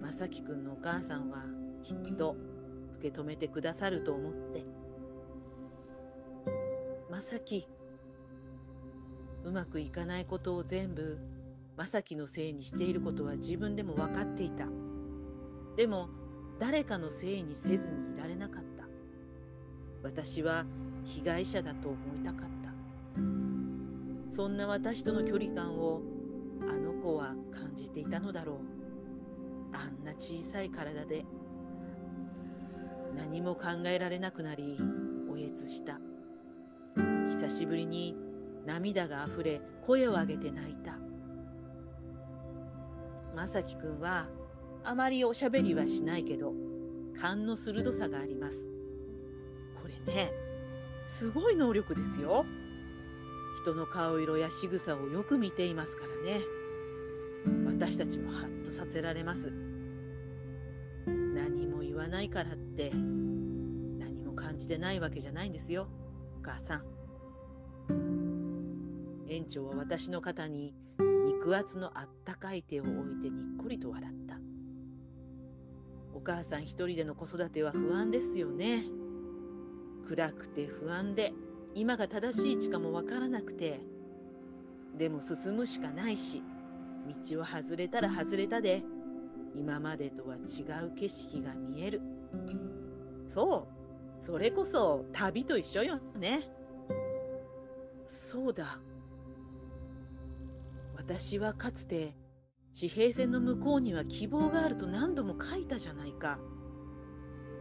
[0.02, 1.44] まさきくんのお母さんは
[1.84, 2.36] きっと
[3.00, 4.66] 受け止めてくださると思って。
[7.10, 7.68] まさき
[9.44, 11.18] うまくいかないことを全部
[11.78, 14.66] まさきのせいにしていることは自分でも分かっていた。
[15.76, 16.10] でも
[16.60, 18.86] 誰かのせいにせずにいられなかった。
[20.04, 20.66] 私は
[21.06, 22.74] 被害者だと思いたかった。
[24.30, 26.02] そんな私との距離感を
[26.62, 28.58] あの子は感じていたのだろう。
[29.74, 31.26] あんな小さい体で
[33.16, 34.78] 何も考えられなくなり
[35.32, 36.00] おえつした。
[37.30, 38.16] 久しぶりに
[38.66, 40.98] 涙があふれ声を上げて泣いた。
[43.36, 44.28] まさきくんは
[44.84, 46.54] あまりおしゃべりはしないけど
[47.20, 48.70] 勘の鋭さがあります。
[49.82, 50.32] これね
[51.08, 52.46] すごい能力ですよ。
[53.62, 56.42] 人の顔色や仕草をよく見ていますからね。
[57.66, 59.52] 私たちもハッとさせられます。
[61.08, 65.88] 何も言わないからって何も感じてないわけじゃないんですよ
[66.40, 68.19] お母さん。
[69.30, 70.74] 園長は私の肩に
[71.26, 74.40] 肉厚のあったかい手を置いてにっこりと笑った。
[76.14, 78.84] お母さん一人での子育ては不安ですよね。
[80.08, 81.32] 暗くて不安で
[81.76, 83.80] 今が正しい地かもわからなくて。
[84.98, 86.44] でも進むしかないし
[87.30, 88.84] 道を外れたら外れたで。
[89.56, 90.40] 今までとは違
[90.86, 92.02] う景色が見える。
[93.28, 93.68] そ
[94.22, 96.50] うそれこそ旅と一緒よね。
[98.06, 98.80] そうだ。
[101.00, 102.14] 私はかつて
[102.74, 106.40] 地平線の向こうには希望があると何度も書いたじゃないか。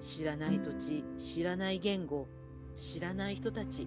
[0.03, 2.27] 知らない土地知らない言語
[2.75, 3.87] 知らない人たち。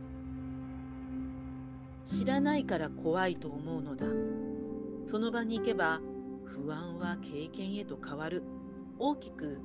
[2.06, 4.06] 知らないから怖いと思うのだ。
[5.06, 6.00] その場に行けば
[6.46, 8.44] 不安は経験へと変わる。
[9.00, 9.60] 大きく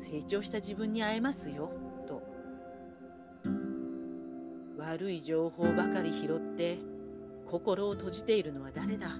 [0.00, 1.70] 成長した自分に会えますよ
[2.08, 2.22] と。
[4.78, 6.91] 悪い情報ばかり拾って
[7.52, 9.18] 心を閉じているのは誰だ？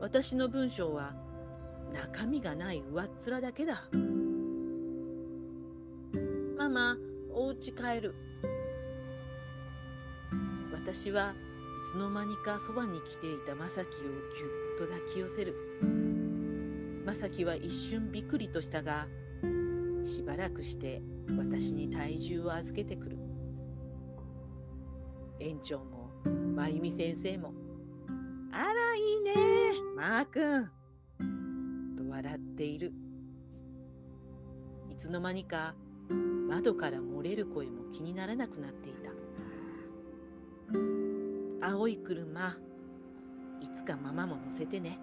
[0.00, 1.14] 私の文章は
[1.92, 3.84] 中身がない上っ面だけだ。
[6.58, 6.96] ママ
[7.32, 8.16] お家帰る。
[10.72, 11.34] 私はい
[11.92, 14.10] つの間にかそばに来ていたまさきをぎゅ
[14.74, 15.54] っと抱き寄せる。
[17.06, 19.06] まさきは一瞬びくりとしたが
[20.02, 21.00] しばらくして
[21.38, 23.16] 私に体重を預けてくる。
[25.38, 27.52] 園長も真由美先生も
[28.52, 29.34] 「あらいいね。
[29.96, 30.70] マー君」
[31.96, 32.92] と笑っている。
[34.90, 35.74] いつの間にか
[36.48, 38.92] 窓から漏れる声も気にならなくなってい
[41.60, 41.66] た。
[41.66, 42.56] 青い車
[43.60, 44.98] いつかママも乗せてね。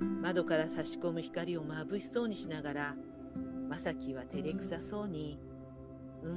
[0.00, 2.96] 窓から差し込む光を眩しそうにしながら
[3.68, 5.38] まさきは照れくさそうに
[6.22, 6.36] 「うん」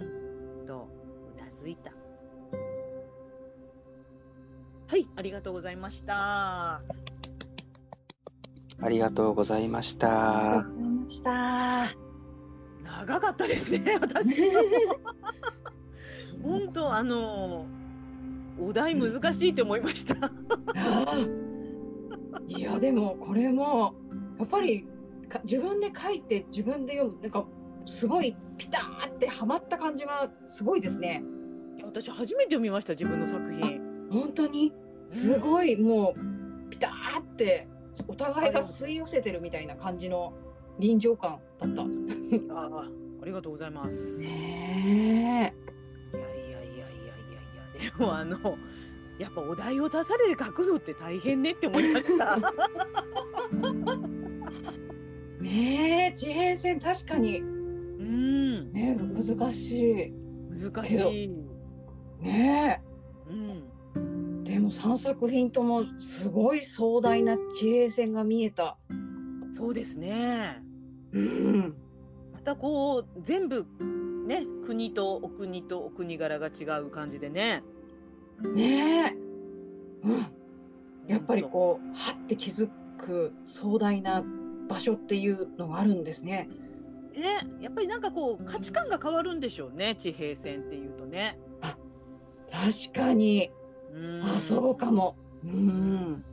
[0.66, 0.88] と
[1.36, 1.92] うなずいた
[4.90, 6.82] はいありがとうございました。
[8.82, 11.96] ありがとうございましありがとうたございました。
[12.84, 14.50] 長かったですね私。
[16.42, 17.68] 本当あの
[18.60, 20.16] お題難しいって思いました。
[22.48, 23.94] いやでもこれも
[24.40, 24.88] やっぱり
[25.30, 27.46] か自分で書いて自分で読むなんか
[27.86, 31.24] すごいピターってはまった感じがすごいですね。
[31.78, 34.74] いや私初めて読みました自分の作品本当に？
[35.08, 37.68] すごいもうピターって
[38.08, 40.34] お互いが吸い寄せてるみたいな感じの
[40.78, 41.82] 臨場感だった。
[41.82, 41.86] あ
[42.72, 42.90] あ
[43.22, 44.20] ありがとうございます。
[44.22, 45.54] ね
[46.14, 46.86] いやいやいやいやいや
[47.82, 48.38] いやでもあの
[49.18, 52.40] やっぱお題を出されて書くのって大変ねって思いました。
[55.42, 57.40] えねえ地平線確かに。
[57.40, 58.72] うん。
[58.72, 60.14] ね難し
[60.52, 61.24] 難しい。
[61.26, 61.30] い
[62.22, 62.82] ね
[63.28, 63.36] うん。
[63.48, 63.79] え
[64.50, 68.80] でも3作品ともすごい壮大な地平線が見えた。
[69.52, 70.64] そうですね。
[71.12, 71.76] うん
[72.34, 73.68] またこう全部
[74.26, 77.64] ね国とお国とお国柄が違う感じでね。
[78.56, 79.14] ね
[80.04, 80.26] え、うん、
[81.08, 84.24] やっぱりこうはって気づく壮大な
[84.68, 86.50] 場所っていうのがあるんですね。
[87.16, 87.20] う。
[87.20, 91.38] ねやっぱりなんかこう価値観が変わるんでしょうね地平線っていうとね。
[92.52, 93.59] 確かに、うん
[94.24, 95.16] あそうかも。
[95.44, 96.24] うん、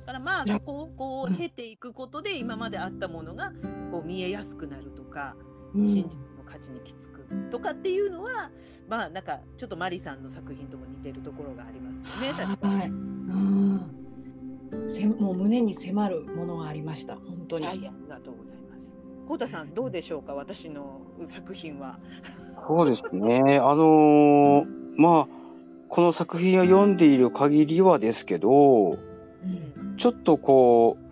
[0.00, 3.52] だからまあそこをこう経ていくことで今まであったものが
[3.90, 8.50] こう見えやすくなるとか、うん真実の価値に気づくとかっていうのは
[8.88, 12.74] まあなんかちょっとマリさんの作品とも似てるところがありますよね確かに。
[12.76, 13.80] はい、うん、
[14.86, 17.66] せもう胸に迫るものがありました本当に。
[17.66, 18.96] はい、ありがとうございます。
[19.28, 21.98] コウタさんどうでしょうか私の作品は。
[22.66, 23.58] そうですね。
[23.58, 25.45] あのー、まあ
[25.88, 31.04] この作品を読んでいる限りはですけど、うん、ちょっとこう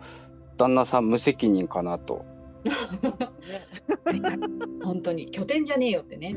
[0.57, 2.25] 旦那さん無責任かなと。
[4.83, 6.35] 本当に拠点じゃねえよってね。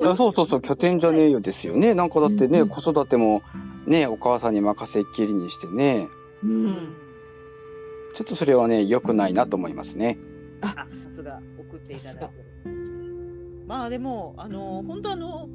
[0.00, 1.94] いやそうそうそう拠点じゃねえよですよね。
[1.94, 3.42] なんかだってね、うんうん、子育ても
[3.86, 6.08] ねお母さんに任せっきりにしてね。
[6.42, 6.74] うん。
[8.14, 10.18] ちょっとそれはね良くないなと思いますね。
[10.60, 12.30] あさすが送っていただいて
[13.66, 15.48] まあでもあの本当あの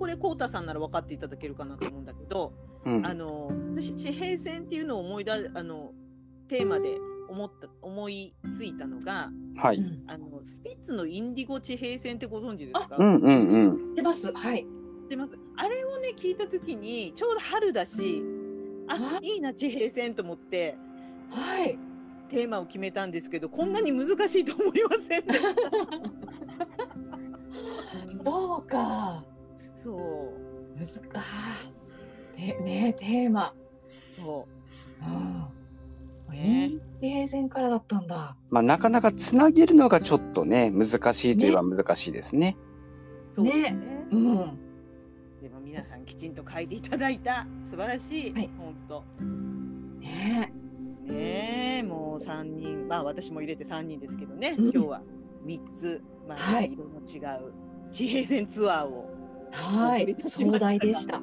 [0.00, 2.54] これこうたさんなら分かっていただけるかなと思うんだけど、
[2.86, 5.92] うん、あの私地平線っていうのを思い出あの
[6.48, 6.96] テーマで
[7.28, 12.96] 思った思いついたのが、はい、あのスピッツのインディゴ地平線ってご存知ですか？
[12.98, 13.58] うんうんう
[13.92, 13.94] ん。
[13.94, 14.32] 出ます。
[14.32, 14.66] はい。
[15.10, 15.32] 出ます？
[15.56, 18.24] あれをね聞いた時にちょうど春だし、
[18.88, 19.18] あ？
[19.22, 20.78] いいな地平線と思って、
[21.30, 21.78] はい。
[22.30, 25.60] テーマを決めたんですけど、こんなに難しいと思いませんでした。
[28.24, 29.24] そうか。
[29.82, 30.32] そ
[30.76, 30.78] う。
[30.78, 31.22] むずか。
[32.36, 33.54] でねテーマ。
[34.16, 35.02] そう。
[35.02, 35.60] ああ。
[36.32, 38.36] ね、地平線からだったんだ。
[38.50, 42.38] まあ、なかなかつなげるのがちょっとね、難しいといえば難しいですね。
[42.38, 42.56] ね
[43.32, 43.76] そうね。
[44.12, 44.36] うん。
[45.42, 49.04] でも皆さんきちんと書いていただいた素晴らしい、はい、本当。
[50.00, 50.52] ね
[51.04, 55.02] ねもう三人、まあ私も入れて三人ですけどね、うん、今日は
[55.44, 57.52] 三つ、まあ、色の違う
[57.90, 59.19] 地平線ツアーを
[59.52, 61.20] はい、壮大でした。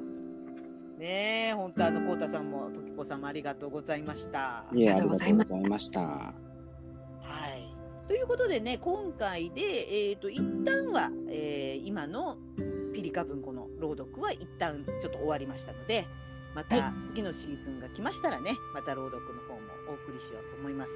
[0.97, 4.59] ねえ、本当あの、こうたさんも、ときこさんもありがとうございました。
[4.59, 6.01] ありがとうございました。
[6.01, 6.33] は
[7.55, 7.77] い。
[8.07, 12.37] ということでね、今回で、えっ、ー、と、一旦は、えー、今の
[12.93, 16.07] ピリカ文庫の朗読は一旦ちょっと終わりましたので、
[16.55, 19.59] また次のシーズンが来ましたらね、また朗読の方も
[19.89, 20.91] お送りしようと思います。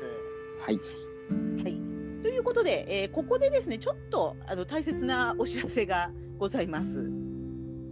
[0.59, 0.79] はい。
[1.61, 1.79] はい。
[2.23, 7.20] ということで、えー、ここでですね、ちょっとあの大切なお知らせがございます。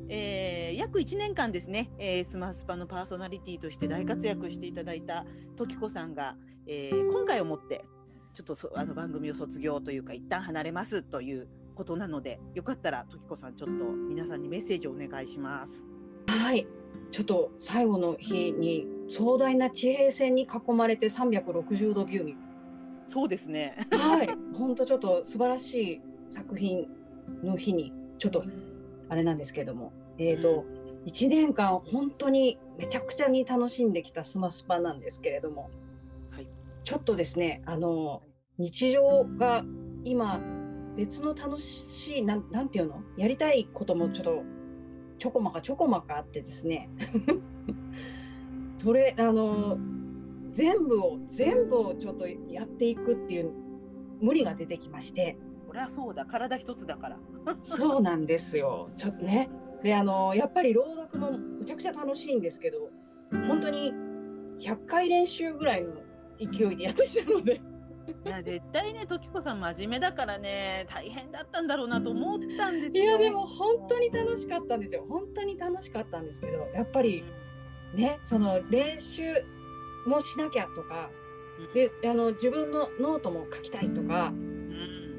[0.09, 6.35] えー、約1年間ですね、えー、スマスパのパーソナリティとして大活躍していただいた時子さんが、
[6.67, 7.85] えー、今回をもって
[8.33, 15.87] ちょっとあの番組を卒業というか一旦離れますということなのでよかったら時子さんちょっと皆さんにメッセージをお願いします。
[16.27, 16.67] はい
[17.11, 22.35] ちょっと最後の日に壮大な地平線に囲まれて360度ビュー
[23.07, 23.75] そうですね。
[23.91, 26.87] はい、本当ちょっと素晴らしい作品
[27.43, 28.43] の日にちょっと
[29.09, 35.69] あれなんですけども、えーと、うん、1年間本当にめちゃくちゃに楽しんできたスマスパなんですけれども、
[36.31, 36.47] はい、
[36.83, 38.21] ちょっとですねあの
[38.57, 39.63] 日常が
[40.03, 40.39] 今
[40.95, 43.01] 別の楽しいなんなんていうの？
[43.17, 44.43] やりたいこともちょっと
[45.17, 46.89] ちょこまかちょこまかあってですね。
[48.77, 49.77] それあの
[50.51, 53.51] 全部を全部をちょっとやっていくっていう
[54.21, 55.37] 無理が出てきまして
[55.69, 56.25] そりゃそうだ。
[56.25, 57.19] 体一つだから。
[57.61, 58.89] そうなんですよ。
[58.97, 59.49] ちょっとね。
[59.83, 62.89] であのやっぱり朗読もむちゃくちゃ楽しいんですけど
[63.47, 63.93] 本当に
[64.59, 65.93] 100回練習ぐらいの
[66.37, 67.61] 勢いでやってきたので。
[68.25, 73.03] いや絶対ね時子さん真面目だからね大変だったんだろうなと思ったんですよ。
[73.03, 75.05] いやでも本当に楽しかったんですよ。
[75.07, 77.23] 本当に楽しかったんですけどやっぱり
[77.93, 79.21] ねその練習
[80.07, 81.11] もしなきゃとか
[81.75, 84.31] であの自分のノートも書きたいとか、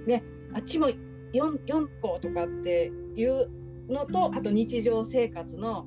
[0.07, 0.25] ね
[0.55, 3.51] あっちも 4, 4個とかっていう
[3.89, 5.87] のとあと日常生活の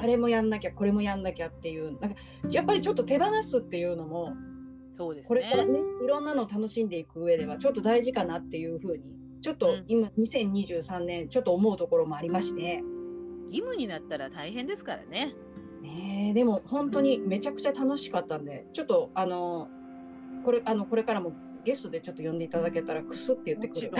[0.00, 2.16] あれもやんなきゃこれもやんなきゃっていうなんか
[2.50, 4.34] やっぱりちょっと手放すっていうのも
[4.92, 9.04] そうです、ね、これからねいろんなのを楽しんでいく上ではちょっと大事かなっていうふうに
[9.40, 12.82] ちょっと今、うん、2023年ちょっと思うところもありまして。
[13.48, 15.34] 義務になったら大変ですからね。
[15.82, 19.68] ねでも本当にめちゃくちゃ楽しかったんでちょっとあの
[20.44, 21.32] これあのこれからも
[21.68, 23.92] ゲストでちょっと呼んでいただけたらクスって言ってくる。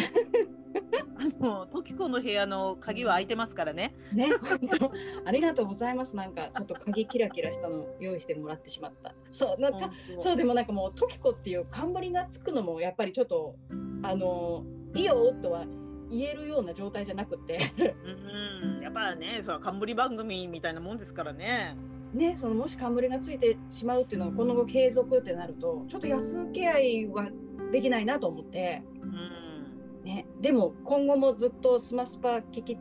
[1.20, 3.94] あの時子の部屋の鍵は開いてますからね。
[4.10, 4.92] ね、本当
[5.26, 6.16] ありがとうございます。
[6.16, 9.14] なんかちょっと鍵キラキラしたの用意してもらってしまった。
[9.30, 13.56] そうなちゃそうでもなんかもう時子っていう冠がつくのもやっぱりちょっと
[14.02, 14.64] あの
[14.94, 15.66] いいよとは
[16.10, 21.76] 言えるような状態じゃなくてうんやっぱねそれは冠番組みたいなもんですからね。
[22.14, 27.28] ね、そのもし冠がついてしまうっていうのはこの後継続ってなるとちょっと安請け合いは
[27.72, 30.04] できないなと思って、うん。
[30.04, 32.78] ね、でも今後もずっとスマスパ聞き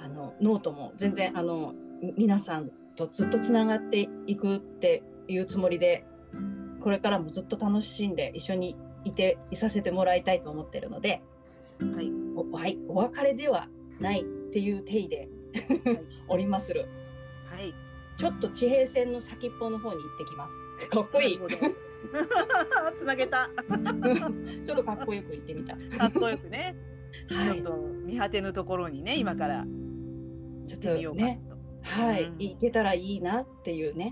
[0.00, 1.74] あのノートも全然あの
[2.16, 6.06] 皆さんとずっとつながっていくっていうつもりで
[6.80, 11.22] これからもずっと楽しんで一緒にいていさせてもらいたいと思ってるので、
[11.80, 12.12] はい。
[12.36, 13.68] おはい、お別れでは
[14.00, 15.28] ないっていう体で
[16.28, 16.86] おりまする。
[17.46, 17.72] はい。
[18.16, 20.60] ちょっと地平線の先っぽの方に行ってきます。
[20.90, 21.40] かっこいい。
[22.98, 23.50] つなげた。
[24.64, 25.76] ちょっとかっこよく言ってみた。
[25.98, 26.76] かっこよくね。
[27.30, 27.62] はい。
[27.62, 29.70] ちょっと見果てぬところにね、今からちょっ
[30.66, 31.56] 行ってみようかとね、と。
[31.82, 34.10] はい、うん行けたらいいなっていうね。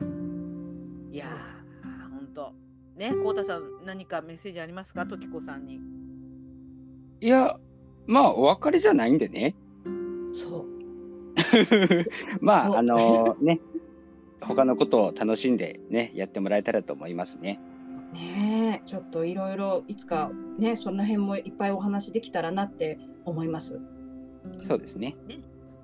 [1.10, 2.54] いやー、本当。
[2.96, 5.80] ね、こうたさん、何かメッセージありますか、ときこさんに。
[7.20, 7.58] いや、
[8.06, 9.54] まあ、お別れじゃないんでね。
[10.32, 10.72] そう。
[12.40, 13.60] まあ、おあのね、
[14.40, 17.60] 他のことを楽しんでね、やってもらえたらと思いますね。
[18.12, 23.80] ねえ、ちょっといろいろいつかね、その辺もいっぱいお話できたらなって思います。
[24.66, 25.16] そうですね。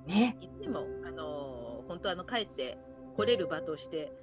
[0.05, 0.37] ね。
[0.41, 2.77] いつでも、あのー本当あの帰って
[3.15, 4.13] 来れる場として。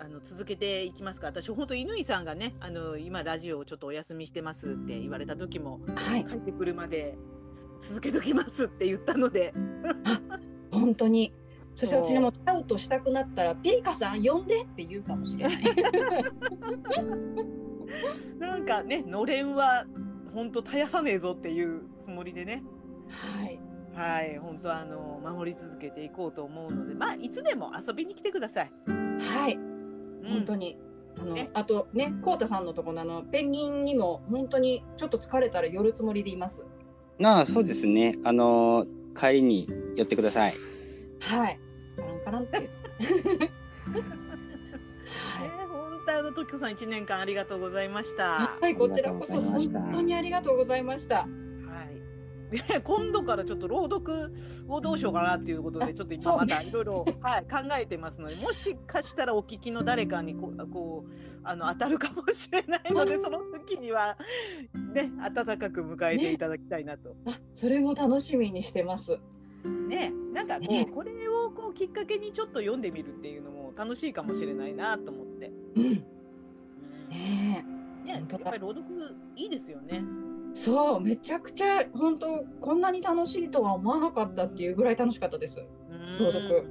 [0.00, 1.26] あの続けていきますか。
[1.26, 6.24] 私本当乾さんがね、あの今ラジオをちょっとお休みしてますって言われた時も、はい。
[6.24, 7.18] 帰ってくるまで
[7.80, 9.52] つ続けときますって言ったので、
[10.70, 11.34] 本当に。
[11.78, 15.62] そして私もシャウトしたくなったら、ピリカさん呼んでって言うかもしれない。
[18.40, 19.86] なんかね、のれんは
[20.34, 22.64] 本当絶やさねえぞっていうつもりでね、
[23.08, 23.60] はい。
[23.94, 28.72] はい、本当あの守り続けていこうと思うので、まあいつでも遊びに来てください。
[28.88, 29.54] はい。
[29.54, 29.68] うん
[30.28, 30.78] 本当に。
[31.20, 36.64] あのねあとね、コウタさんのところのあのペンギンにも本当にちょっと疲れたら寄るつもりでいます。
[37.20, 38.16] なあ、そうですね。
[38.24, 38.84] あの
[39.16, 40.56] 帰りに寄ってください。
[41.20, 41.60] はい。
[42.28, 42.60] カランカランって。
[42.60, 42.68] ね
[45.38, 45.48] はい。
[45.68, 48.56] 本当あの時子さん一年間ありがとうございました。
[48.60, 51.20] はい、こちらこそ本当にありがとうございました。
[51.20, 51.28] はい。
[52.50, 54.34] で今度からちょっと朗読
[54.68, 61.12] をどうしようかなっていうことあでちょっと今またいろいろはい考えてますのでもしかしたらお聞きの誰かにこうこう
[61.44, 64.16] あの 当たるかもしれないのでその時には
[64.94, 67.16] ね温かく迎えていただきたいなと。
[67.26, 69.18] あ、それも楽しみにしてます。
[69.64, 75.52] ねなんかこう、ねこれをこうきっかけにちょっと読んでみるっていうのも楽しいかもしれないなと思って。
[75.76, 75.84] うん。
[75.84, 76.04] うん
[77.08, 77.64] ね
[78.04, 78.84] ね、やっぱり朗読
[79.36, 80.02] いいですよね。
[80.02, 85.62] えそう、めちゃくちゃ本当こんなに楽しいとは思わなかったっていうぐらい楽しかったです。
[86.18, 86.66] 朗読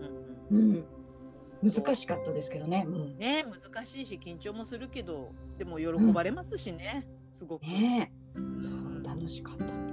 [0.51, 0.83] うん。
[1.63, 2.85] 難しかったですけどね。
[2.87, 3.17] うん。
[3.17, 7.63] ね難しいし緊張もするけどでも喜ばれますしね、すごく。
[7.63, 8.39] ねえ。
[8.61, 9.86] そう、楽しかった。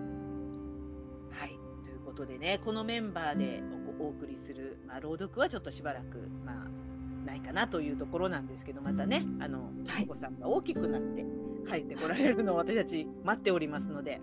[2.15, 3.63] はいということでねこのメンバーで
[4.01, 11.25] おお送りする、まあ、朗読はちょっとしばらく、まあ、ないかなというところなんですけどまたねあのはいお子さんが大きくなって
[11.69, 14.21] 帰ってこられるのを私たち待っておりますので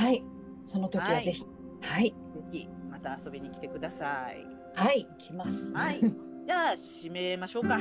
[0.00, 0.24] はい。
[0.64, 1.44] その時ははいぜひ。
[1.82, 2.04] はい。
[2.10, 2.14] ぜ
[2.50, 4.46] ひまた遊びに来てください。
[4.74, 5.06] はい。
[5.18, 5.72] 来ます。
[5.74, 6.00] はい
[6.44, 7.74] じゃあ締めましょうか。
[7.74, 7.78] は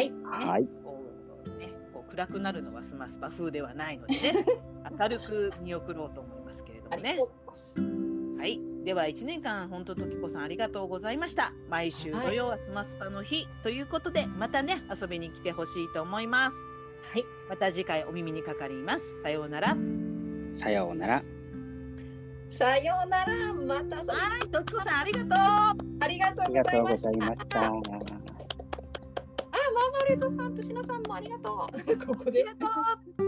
[0.00, 0.12] い。
[0.24, 0.66] はい。
[0.82, 1.00] こ
[1.46, 4.44] うね、こう暗くなるのはスマスパ風ではないのでね
[4.98, 7.18] 明るく見送ろうと思いますけれどもね
[8.44, 11.54] はい、では1年間本当ときこさんありがとうございました。
[11.70, 16.56] 毎週土曜はスマスパの日ということでまたね遊びに来てほしいと思います。
[17.10, 17.24] はい。
[17.48, 19.22] また次回お耳にかかります。
[19.22, 19.74] さようなら。
[20.52, 21.24] さようなら。
[22.50, 23.54] さようなら。
[23.54, 25.30] またそはい、ときこさんありがとう。
[26.04, 27.10] ありがとうございごました。
[27.10, 27.60] ざいました。
[27.60, 27.88] あ、マーマ
[30.10, 31.96] レードさんとしのさんもありがとう。
[32.06, 32.66] ここでありがと
[33.22, 33.23] う。